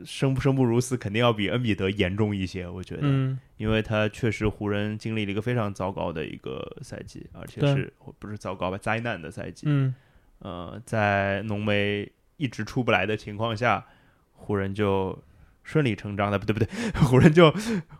[0.05, 3.01] 生不生不如死，肯定要比恩比德严重一些，我觉得。
[3.03, 9.63] 嗯因为他确实湖人经历了一个非常糟糕的一个赛季，而且是不是糟糕吧，灾难的赛季。
[9.67, 9.93] 嗯
[10.39, 13.85] 呃，在浓眉一直出不来的情况下，
[14.31, 15.21] 湖人就
[15.63, 16.67] 顺理成章的，不对不对，
[17.01, 17.53] 湖人就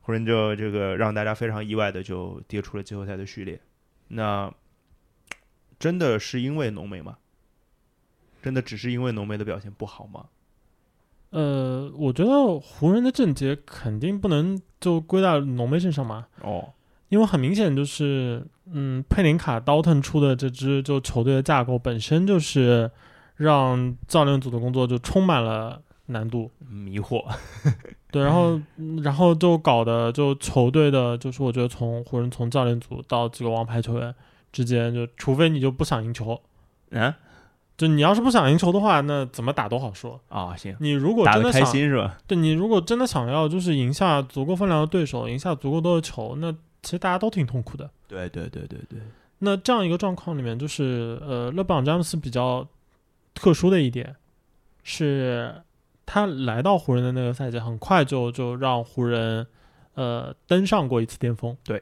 [0.04, 3.60] 湖人就这个让大家非常意外的就跌出了季后赛的序列。
[4.08, 4.50] 那
[5.80, 7.17] 真的是因为浓眉吗？
[8.41, 10.25] 真的只是因为浓眉的表现不好吗？
[11.32, 16.73] 呃，我觉得湖人的症结肯定不能就归到浓眉身上嘛，哦，
[17.09, 22.89] 因为很明显就是，嗯，佩林卡刀腾出的这支就球队的架构本身就是
[23.36, 26.49] 让教练组的工作就充满了难度。
[26.67, 27.23] 迷惑。
[28.09, 34.15] 对，然后嗯 然后就搞的就球队的，就是我觉得从湖人从教练组到几个王牌球员
[34.52, 36.41] 之间，就除非你就不想赢球，
[36.91, 37.16] 啊，
[37.78, 40.20] 就你要是不想赢球的话，那怎么打都好说。
[40.28, 42.18] 啊，行，你如果真的想，心是吧？
[42.28, 47.89] 对你如果真的想要就是赢下足够分量的对手，赢下足够多的球，那其实大家都挺痛苦的。
[48.08, 49.00] 对对对对对，
[49.38, 52.68] 那这样一个状况里面，就是呃，勒布朗詹姆斯比较
[53.34, 54.16] 特殊的一点
[54.84, 55.54] 是，
[56.06, 59.45] 他来到湖人的那个赛季，很快就就让湖人
[59.93, 61.56] 呃登上过一次巅峰。
[61.64, 61.82] 对。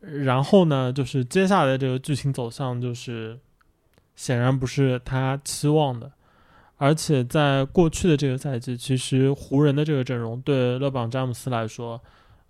[0.00, 3.38] 然后呢，就是接下来这个剧情走向，就是
[4.16, 6.10] 显然不是他期望的。
[6.76, 12.00] 而且在过去的这个赛季，其实湖人的这个阵容对勒布朗詹姆斯来说，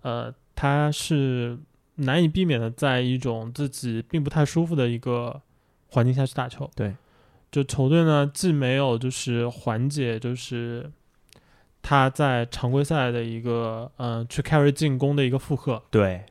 [0.03, 1.57] 呃，他是
[1.95, 5.41] 难以避免的在一种自己并不太舒服的一个
[5.87, 6.71] 环境下去打球。
[6.73, 6.95] 对，
[7.51, 10.89] 就球队呢，既没有就是缓解，就是
[11.81, 16.23] 他在常规赛的一个嗯、呃去 carry 进攻的一个负荷，对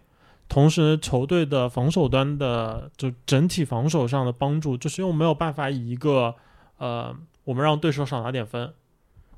[0.51, 6.35] 同时球队的防守端的就整体防守上的帮助，就是又没有办法以一个
[6.77, 8.71] 呃我们让对手少拿点分，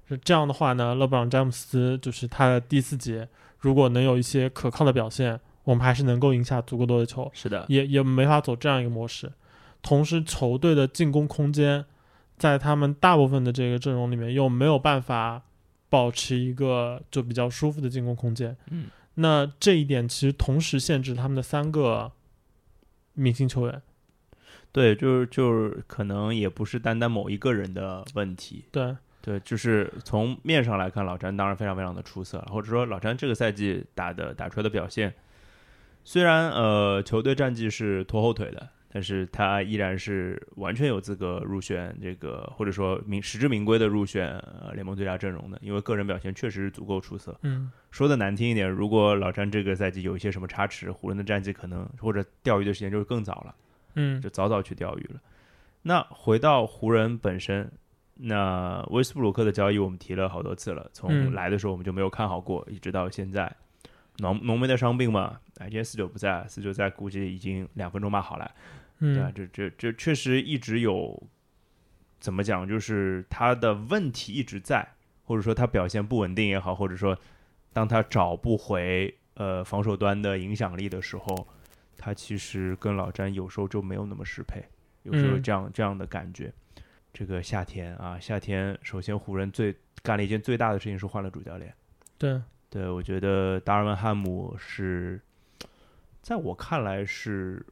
[0.08, 7.30] 是这样的话呢，勒布朗詹姆斯就是他的第四节如果能有一些可靠的表现，我们还是能够赢下足够多的球。
[7.34, 9.30] 是的，也也没法走这样一个模式。
[9.82, 11.84] 同时，球队的进攻空间
[12.38, 15.42] 在他们大部分的这个阵容里面又没有办法
[15.88, 18.56] 保持一个就比较舒服的进攻空间。
[18.70, 22.12] 嗯，那这一点其实同时限制他们的三个
[23.14, 23.82] 明星球员。
[24.72, 35.12] 对，就是就是可能也不是单单某一个人的问题，对，对，就是从面上来看，老詹当然非常非常的出色，或者说老詹这个赛季打的打出来的表现，
[36.04, 47.34] 虽然呃球队战绩是拖后腿的，但是他依然是完全有资格入选这个或者说名实至名归的入选呃联盟最佳阵容的，因为个人表现确实足够出色。
[47.42, 53.54] 嗯，说的难听一点，如果老詹这个赛季有一些什么差池，湖人的战绩可能或者钓鱼的时间就是更早了。
[53.94, 55.20] 嗯就早早去钓鱼了。
[55.82, 57.72] 那回到湖人本身，
[58.14, 63.50] 那威斯布鲁克的交易我们提了好多次了，从嗯来的时候我们就没有看好过，一直到现在。
[64.18, 68.50] 浓浓眉的伤病嘛，哎，今天四九不在，四九在估计已经两分钟吧好了，
[69.00, 69.28] 对吧？
[69.28, 71.22] 嗯这这这确实一直有，
[72.20, 74.86] 怎么讲，就是他的问题一直在，
[75.24, 77.18] 或者说他表现不稳定也好，或者说
[77.72, 81.48] 当他找不回呃防守端的影响力的时候，
[81.96, 84.64] 他其实跟老詹有时候就没有那么适配，
[85.02, 86.52] 有时候嗯这样、这样的感觉。
[87.12, 91.74] 这个夏天啊，夏天首先湖人最干了一件最大的事情是换了主教练。
[92.16, 92.40] 对，
[92.70, 95.20] 对，我觉得达尔文汉姆是，
[96.22, 97.64] 在我看来是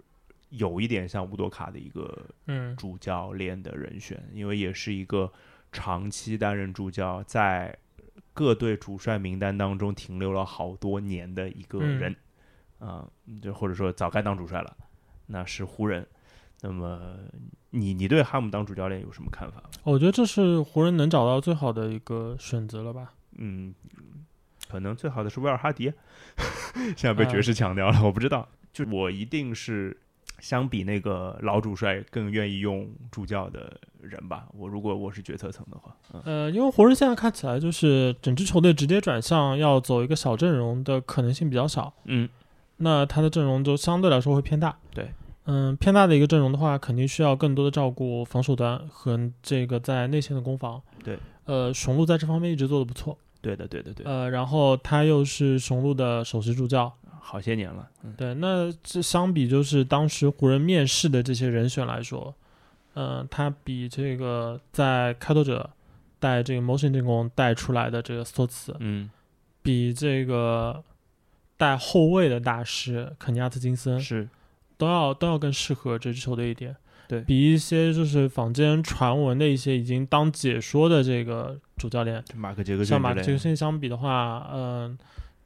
[0.51, 5.33] 有一点像乌多卡的一个嗯主教练的人选，因为也是一个
[5.73, 7.77] 长期担任助教，在
[8.33, 12.17] 各队主帅名单当中停留了好多年的一个嗯人，
[12.79, 13.09] 啊、
[13.43, 14.77] 就或者说早该当主帅了，
[15.27, 16.07] 那是湖人。
[16.63, 17.17] 那么
[17.71, 19.63] 你你对哈姆当主教练有什么看法？
[19.83, 23.15] 我觉得这是湖人能找到最好的一个选择了吧。
[23.39, 23.75] 嗯，
[24.69, 25.93] 可能最好的是威尔哈迪，
[26.97, 28.49] 现在被嗯爵士抢掉了，我不知道。
[28.73, 29.97] 就我一定是
[30.41, 34.47] 相比那个老主帅更愿意用助教的人吧。
[34.57, 42.29] 我如果我是决策层的话，嗯，呃，因为湖人现在看起来就是整支球队直接转向要走一个小阵容的可能性比较小，嗯，
[42.79, 44.77] 那他的阵容就相对来说会偏大。
[44.95, 45.11] 对，
[45.45, 50.81] 嗯，偏大的一个阵容的话，肯定需要更多的照顾防守端和这个在内线的攻防。
[51.05, 53.17] 对，呃，雄鹿在这方面一直做的不错。
[53.43, 56.93] 对的，对的，对，呃，然后他又是雄鹿的首席助教。
[57.23, 62.35] 好些年了，嗯，对，那这相比就是当时湖人面试的这些人选来说，
[62.95, 65.71] 嗯、他比这个在开拓者
[66.19, 69.09] 带这个 motion 进攻带出来的这个索茨，嗯，
[69.63, 70.83] 比这个
[71.57, 74.29] 带后卫的大师肯尼亚特金森是，
[74.77, 76.75] 都要都要更适合这支球队一点。
[77.07, 77.21] 对。
[77.23, 84.99] 比一些就是坊间传闻的一些已经当解说的这个主教练，马克杰克逊像马克杰克逊相比的话，嗯、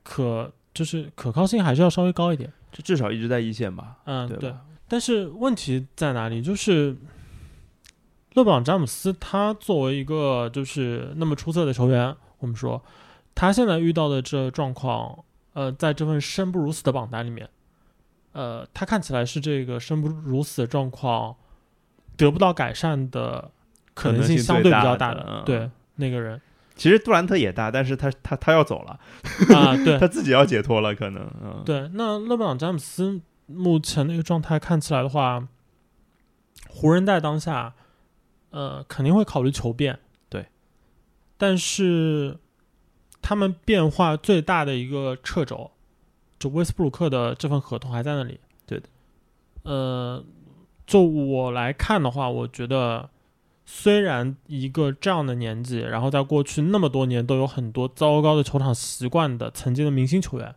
[0.03, 2.53] 可就是可靠性还是要稍微高一点。
[2.71, 4.37] 就至少一直在一线吧，嗯，对。
[4.37, 4.55] 对？
[4.89, 6.43] 但是问题在哪里？
[6.43, 6.97] 就是
[8.35, 12.83] 勒布朗詹姆斯他作为一个就是那么出色的球员，我们说
[13.35, 17.49] 他现在遇到的这状况，呃，在这份生不如死的榜单里面，
[18.33, 21.37] 呃，他看起来是这个生不如死的状况
[22.17, 23.51] 得不到改善的
[23.95, 26.41] 可能性相对比较大的嗯对那个人
[26.77, 28.99] 其实杜兰特也大，但是他他他要走了，
[29.55, 35.47] 啊，对 他自己要解脱了，可能，嗯，对，那勒布朗詹姆斯目前那个状态看起来的话，
[36.69, 37.75] 湖人在当下，
[38.51, 40.01] 呃，肯定会考虑求变。
[40.29, 40.47] 对，
[41.37, 42.39] 但是
[43.23, 45.71] 他们变化最大的一个掣肘，
[46.39, 48.41] 就威斯布鲁克的这份合同还在那里。
[48.67, 48.89] 对的。
[49.63, 50.25] 呃，
[50.87, 53.09] 就我来看的话，我觉得
[53.77, 60.55] 虽然一个这样的年纪，然后在过去那么多年都有很多糟糕的球场习惯的曾经的明星球员，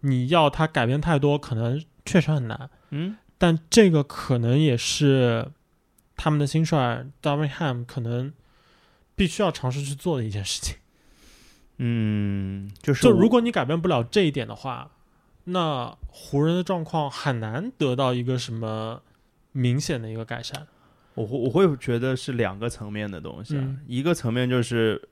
[0.00, 2.68] 你要他改变太多，可能确实很难。
[2.90, 5.52] 嗯，但这个可能也是
[6.16, 8.32] 他们的新帅 Darvin Ham 可能
[9.14, 10.74] 必须要尝试去做的一件事情。
[11.76, 14.90] 嗯，就是就如果你改变不了这一点的话，
[15.44, 19.02] 那湖人的状况很难得到一个什么
[19.52, 20.66] 明显的一个改善。
[21.20, 23.80] 我会我会觉得是两个层面的东西啊，嗯。
[23.86, 25.08] 一个层面就是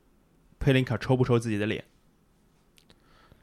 [0.58, 1.84] 佩林卡抽不抽自己的脸，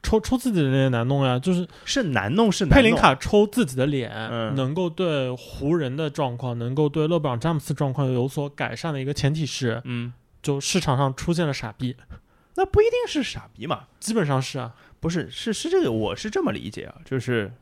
[0.02, 2.82] 抽抽自己的脸难弄呀，就是是难弄是难弄。
[2.82, 4.54] 佩林卡抽自己的脸，嗯。
[4.54, 10.12] 能够对湖人的状况，能够对勒布朗詹姆斯状况有所改善的一个前提是，嗯，
[10.42, 11.96] 就市场上出现了傻逼，
[12.56, 17.52] 那不一定是傻逼嘛，基本上是啊，不是是是这个，我是这么理解啊，就是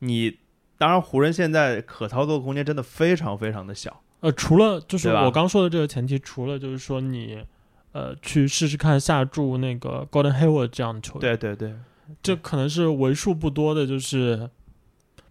[0.00, 0.38] 你
[0.76, 7.38] 当然湖人现在可操作空间真的非常非常的小，呃，除了就是我刚说的这个前提，除了就是说你
[7.92, 11.74] 呃去试试看下注那个 Golden Hayward 这样的球员，对对对，
[12.22, 14.50] 这可能是为数不多的，就是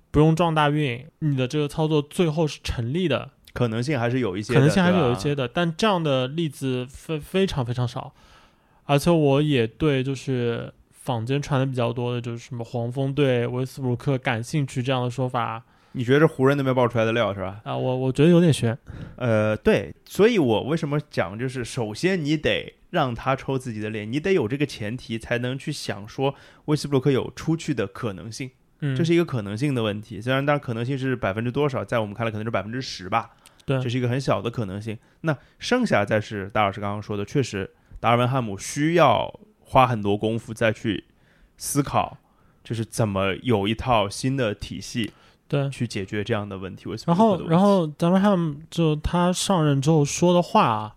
[0.10, 8.14] 不用撞大运，你的这个操作最后是成立的，可能性还是有一些，可能性还是有一些的，但这样的例子非非常非常少，
[8.86, 15.64] 而且我也对就是坊间传的比较多的，就是什么黄蜂对威斯布鲁克感兴趣这样的说法
[15.98, 17.60] 你觉得是湖人那边爆出来的料是吧？
[17.64, 18.78] 啊，我我觉得有点悬。
[19.16, 26.36] 呃，对，所以我为什么讲，就是首先你得让他抽自己的脸，你得有这个前提，才能去想说
[26.66, 30.22] 威斯布鲁克有出去的可能性，嗯，这是一个可能性的问题。
[30.22, 33.32] 虽然当然可能性是百分之多少，在我们看来可能是百分之十吧，
[33.66, 34.98] 对这是一个很小的可能性。
[35.22, 41.06] 那剩下再是大老师刚刚说的，确实达尔文汉姆需要花很多功夫再去
[41.58, 42.18] 思考，
[42.64, 45.12] 就是怎么有一套新的体系
[45.48, 45.70] 对。
[45.70, 46.86] 去解决这样的问题。
[47.06, 50.96] 然后，然后咱们汉就他上任之后说的话啊，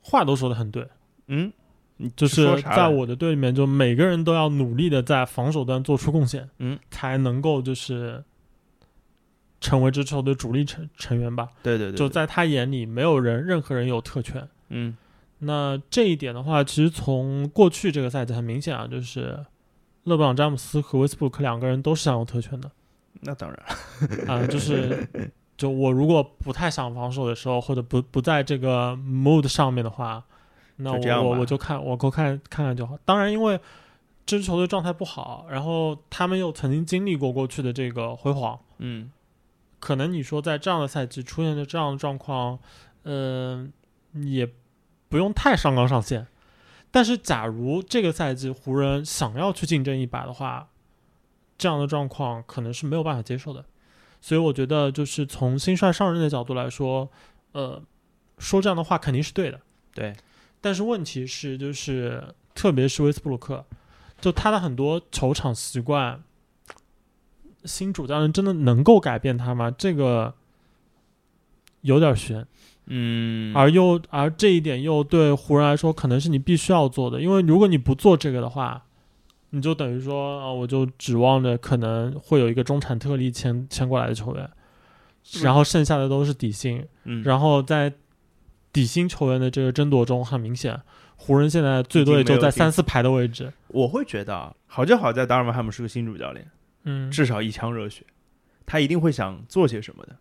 [0.00, 0.86] 话都说的很对，
[1.28, 1.52] 嗯，
[2.16, 8.24] 就是在我的队里面，就每个人都要努力的在防守端做出贡献，嗯，才能够就是
[9.60, 11.48] 成为这支球队主力成成员吧。
[11.62, 14.48] 对对对，对就在他眼里，没有人任何人有特权。
[14.68, 14.96] 嗯
[15.42, 19.38] 那这一点的话，其实从过去这个赛季很明显啊，就是
[20.04, 22.70] 勒布朗詹姆斯和威斯布鲁克两个人都是享有特权的
[23.20, 23.58] 那当然，
[24.28, 25.08] 啊、就是
[25.56, 30.24] 就我如果不太想防守的时候，或者不不在这个 mood 上面的话，
[30.76, 30.92] 那
[31.22, 32.98] 我我就看我够看看看就好。
[33.04, 33.60] 当然，因为
[34.24, 39.10] 这支球队状态不好，然后他们又曾经经历过过去的这个辉煌，嗯
[39.78, 42.58] 可能你说在这样的赛季出现的这样的状况，
[43.04, 43.72] 嗯、
[44.12, 44.46] 也
[45.08, 46.26] 不用太上纲上线。
[46.90, 50.68] 但是，假如这个赛季湖人想要去竞争一把的话，
[51.60, 53.62] 这样的状况可能是没有办法接受的。
[54.22, 57.10] 所以，我觉得就是从新帅上任的角度来说，
[57.52, 57.82] 呃，
[58.38, 59.60] 说这样的话肯定是对的。
[59.94, 60.14] 对，
[60.62, 63.64] 但是问题是，就是特别是威斯布鲁克，
[64.20, 66.22] 就他的很多球场习惯，
[67.64, 69.70] 新主教练真的能够改变他吗？
[69.70, 70.34] 这个
[71.82, 72.46] 有点悬，
[72.86, 78.84] 嗯，而又而这一点又对湖人来说，可能是你必须要做的，因为如果你不做这个的话，
[79.50, 84.48] 你就等于说啊，我就指望着可能会有一个中产特例签签过来的球员，
[85.42, 87.92] 然后剩下的都是底薪，嗯，然后在
[88.72, 90.80] 底薪球员的这个争夺中，很明显，
[91.16, 93.52] 湖人现在最多也就在三四排的位置。
[93.68, 96.48] 我会觉得啊，好就好在达尔文汉姆是个新主教练，
[96.84, 98.04] 嗯，至少一腔热血，
[98.64, 100.16] 他一定会想做些什么的。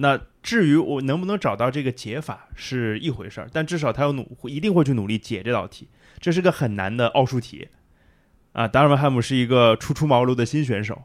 [0.00, 5.88] 那至于我能不能找到这个解法是一回事儿，但至少他要努，一定会去努力解这道题。
[6.20, 7.68] 这是个很难的奥数题
[8.52, 8.66] 啊！
[8.66, 11.04] 达尔文汉姆是一个初出茅庐的新选手，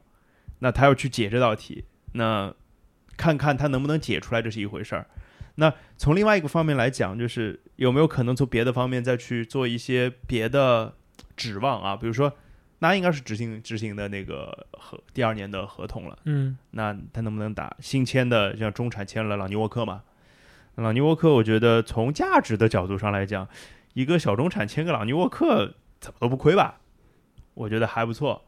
[0.60, 2.54] 那他要去解这道题，那
[3.16, 5.08] 看看他能不能解出来，这是一回事儿。
[5.56, 10.96] 那从另外一个方面来讲，就是有没有可能从别的方面再去做一些别的
[11.38, 11.96] 指望啊？
[11.96, 12.34] 比如说，
[12.80, 16.18] 那应该是执行执行的那个合第二年的合同了。
[16.26, 20.02] 嗯那他能不能打新签的，像中产签了朗尼沃克嘛？
[20.76, 23.48] 朗尼沃克，我觉得从价值的角度上来讲，
[23.94, 26.80] 一个小中产签个朗尼沃克怎么都不亏吧？
[27.54, 28.42] 我觉得还不错，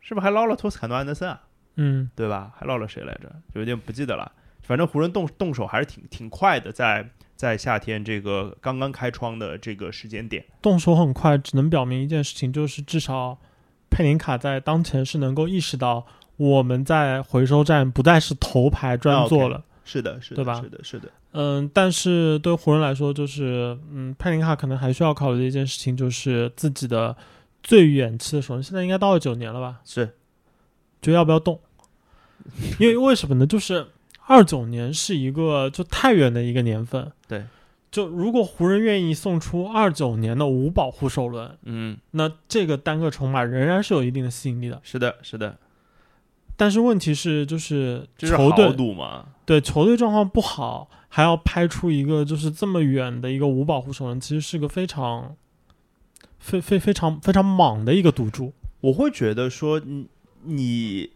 [0.00, 1.42] 是不是还捞了托斯卡诺安德森啊？
[1.76, 2.52] 嗯对吧？
[2.58, 3.30] 还捞了谁来着？
[3.54, 4.32] 有点不记得了。
[4.62, 10.44] 反正湖人动动手还是挺挺快的，在在夏天这个刚刚开窗的这个时间点。
[10.60, 13.38] 动手很快，只能表明一件事情，就是至少
[13.88, 16.04] 佩林卡在当前是能够意识到
[16.36, 19.64] 我们在回收站不再是头牌专做了。
[19.84, 21.08] 是的，是的，对吧是的，是的。
[21.32, 27.16] 嗯，但是对湖人来说，就是嗯，佩林卡可能还需要考虑的一件事情，就是自己的
[27.68, 29.82] 最远期的首轮，现在应该到了九年了吧？
[29.84, 30.16] 是，
[31.02, 31.60] 就要不要动？
[32.80, 33.46] 因为为什么呢？
[33.46, 33.88] 就是
[34.24, 37.12] 二九年是一个就太远的一个年份。
[37.26, 37.44] 对，
[37.90, 44.80] 就如果湖人愿意送出二九年的无保护首轮，嗯，那这个单个筹码仍然是有一定的吸引力的。
[44.82, 45.58] 是的，是的，
[46.56, 49.26] 但是问题是，就是球队赌嘛。
[49.44, 55.36] 对球队状况不好，还要拍出一个就是这么远的一个无保护首轮，其实是个非常
[56.38, 58.52] 非非非常非常莽的一个赌注。
[58.80, 60.08] 我会觉得说，你
[60.44, 61.10] 你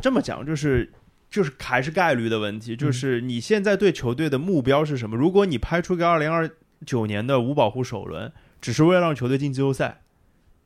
[0.00, 0.92] 这么讲，就是
[1.28, 5.16] 就是还是概率的问题，就是你现在对球队的目标是什么？
[5.16, 6.50] 如果你拍出个二零二
[6.86, 10.02] 九年的无保护首轮，只是为了让球队进季后赛，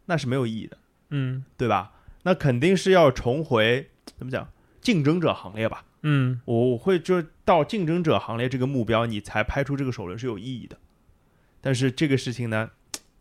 [0.07, 0.77] 那是没有意义的，
[1.11, 1.93] 嗯对吧？
[2.25, 4.49] 那肯定是要重回怎么讲
[4.81, 5.85] 竞争者行列吧？
[6.03, 10.77] 嗯，我我会就到竞争者行列这个目标，你才拍出这个首轮是有意义的。
[11.63, 12.71] 但是这个事情呢，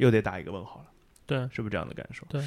[0.04, 0.86] 又得打一个问号了，
[1.26, 1.38] 对。
[1.52, 2.26] 是不是这样的感受？
[2.30, 2.42] 对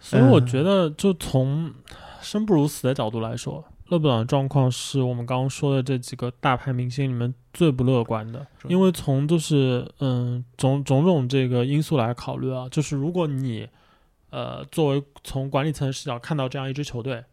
[0.00, 1.72] 所以我觉得，就从
[2.20, 8.46] 生不如死的角度来说，勒布朗的状况是我们刚刚说的这几个大牌明星里面最不乐观的。
[8.68, 13.68] 因为从就是嗯种种种这个因素来考虑啊，就是如果你
[14.30, 17.24] 呃作为从管理层视角看到这样一支球队，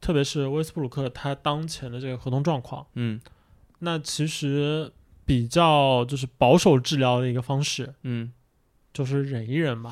[0.00, 3.20] 特别是威斯布鲁克他当前的这个合同状况，嗯
[3.80, 4.92] 那其实
[5.24, 8.32] 比较就是保守治疗的一个方式，嗯，
[8.94, 9.90] 就是忍一忍吧，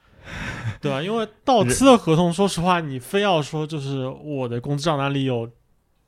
[0.82, 1.00] 对吧？
[1.00, 5.48] 因为到期的合同，说实话，你非要说就是我的工资账单里有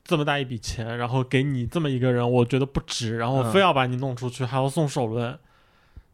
[0.03, 5.39] 这么大一笔钱，然后给你这么一个人，我觉得不值，然后嗯非要把你弄出去，还要送首轮，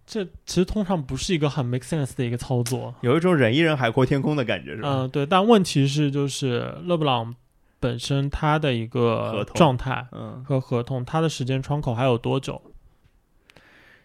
[0.05, 2.93] 这其实通常不是一个很 make sense 的一个操作。
[3.01, 4.89] 有一种忍一忍海阔天空的感觉，是吧？
[4.91, 5.25] 嗯，对。
[5.25, 7.33] 但问题是，就是勒布朗
[7.79, 12.61] 本身他的一个状态嗯，和合同，他的时间窗口还有多久？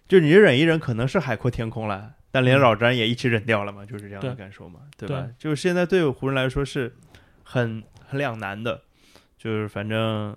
[0.08, 5.20] 就你忍一忍，可能是海阔天空了，但连嗯老詹也一起忍掉了嘛，就是这样的感受嘛，对吧？
[5.20, 6.96] 对就是现在对湖人来说是
[7.44, 8.82] 很很两难的，
[9.36, 10.34] 就是反正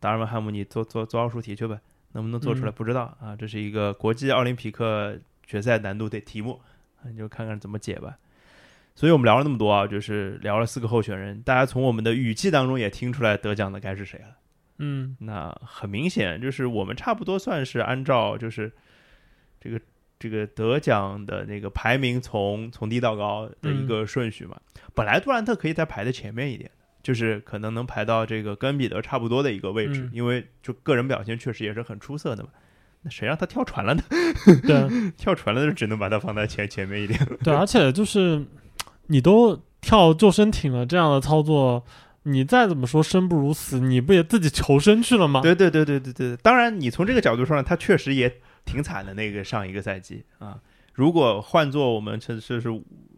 [0.00, 1.78] 达尔文汉姆你做做做奥数题去呗，
[2.12, 5.16] 能不能做出来嗯不知道、啊，这是一个国际奥林匹克
[5.46, 6.60] 决赛难度的题目，
[7.02, 8.16] 啊你就看看怎么解吧。
[8.94, 14.36] 所以我们聊了那么多啊，就是聊了四个候选人，大家从我们的语气当中也听出来得奖的该是谁了。
[14.78, 18.72] 嗯那很明显，就是我们差不多算是按照就是
[19.60, 19.80] 这个
[20.18, 24.56] 这个得奖的那个排名从从低到高的一个顺序嘛。
[24.94, 26.70] 本来杜兰特可以再排在前面一点，
[27.02, 32.48] 就是可能能排到这个跟彼得差不多的一个位置，嗯因为就个人表现确实也是很出色的嘛。
[33.02, 34.02] 那谁让他跳船了呢？
[34.66, 34.88] 对。
[35.16, 37.18] 跳船了就只能把他放在前前面一点。
[37.42, 38.44] 对，而且就是
[39.06, 41.82] 你都跳救生艇了，这样的操作，
[42.24, 45.40] 你再怎么说生不如死，你不也自己求生去了吗？
[45.40, 48.30] 对对对对对对，当然你从这个角度上，他确实也
[48.64, 49.14] 挺惨的。
[49.14, 50.60] 那个上一个赛季啊，
[50.94, 52.68] 如果换做我们这这是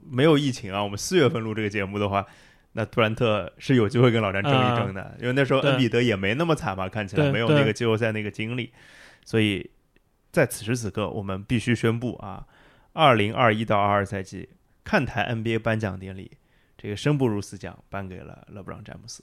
[0.08, 2.26] 没有疫情啊，我们四月份录这个节目的话，
[2.72, 8.72] 那杜兰特是有机会跟老詹争一争的，因为那时候恩比德也没那么惨嘛，看起来没有那个季后赛那个经历，
[9.24, 9.70] 所以
[10.30, 12.46] 在此时此刻，我们必须宣布啊，
[12.92, 14.48] 二零二一到二二赛季
[14.84, 16.30] 看台 NBA 颁奖典礼，
[16.76, 19.22] 这个生不如死奖颁给了勒布朗詹姆斯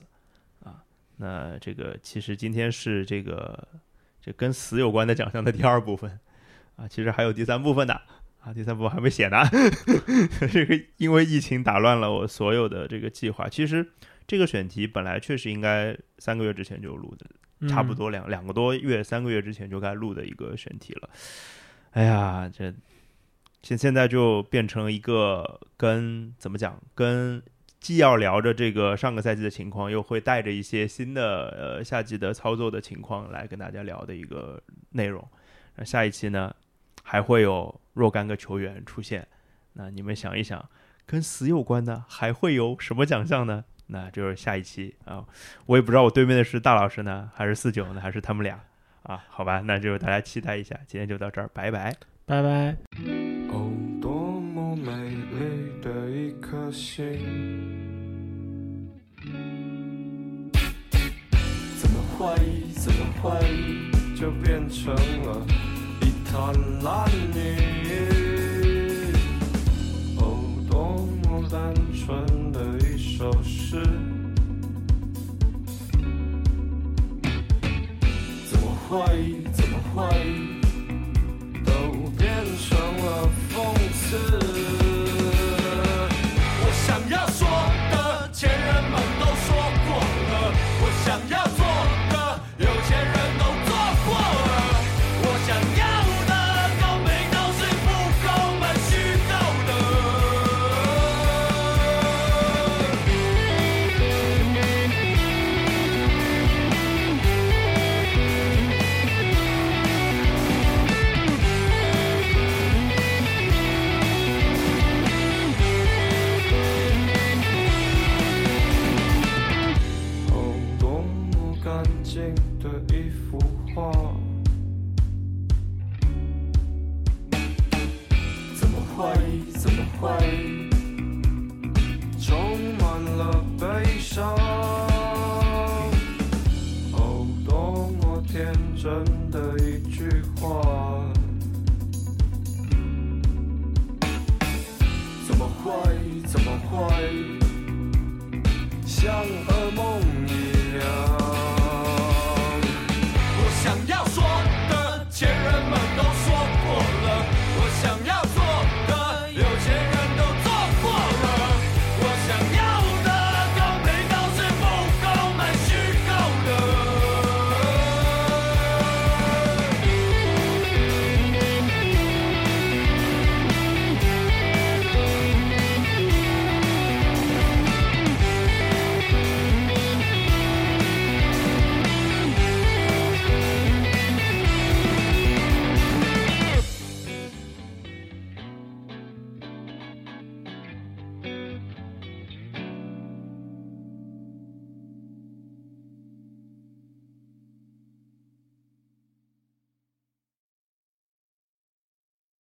[0.63, 0.83] 啊。
[1.17, 3.67] 那这个其实今天是这个
[4.21, 6.19] 这跟死有关的奖项的第二部分
[6.75, 8.01] 啊，其实还有第三部分的
[8.41, 9.43] 啊，第三部分还没写呢。
[10.51, 13.47] 这个因为疫情打乱了我所有的这个计划。
[13.49, 13.85] 其实
[14.27, 17.25] 这个选题本来确实应该三个月之前就录的，
[17.59, 21.09] 嗯差不多两两个多月、三个月之前就该录的一个选题了。
[21.91, 22.73] 哎呀，这
[23.61, 27.41] 现现在就变成一个跟怎么讲，跟
[27.79, 34.61] 既要聊着这个上个赛季的情况，又会带着一些新的呃夏季的操作的情况来跟大家聊的一个
[34.91, 35.25] 内容。
[35.75, 36.53] 那下一期呢，
[37.03, 39.25] 还会有若干个球员出现。
[39.73, 40.69] 那你们想一想，
[41.05, 43.63] 跟死有关的还会有什么奖项呢？
[43.87, 45.25] 那就是下一期啊，
[45.65, 48.59] 我也不知道我对面的是大老师呢，还是四九呢，还是他们俩
[49.03, 49.23] 啊？
[49.29, 50.77] 好吧，那就大家期待一下。
[50.85, 51.95] 今天就到这儿，拜拜。
[52.25, 52.75] 拜拜。
[53.49, 57.68] 哦，多么美丽的一颗心！
[62.19, 65.41] 怀疑，怎么怀疑，就变成了
[66.01, 67.88] 一滩烂泥。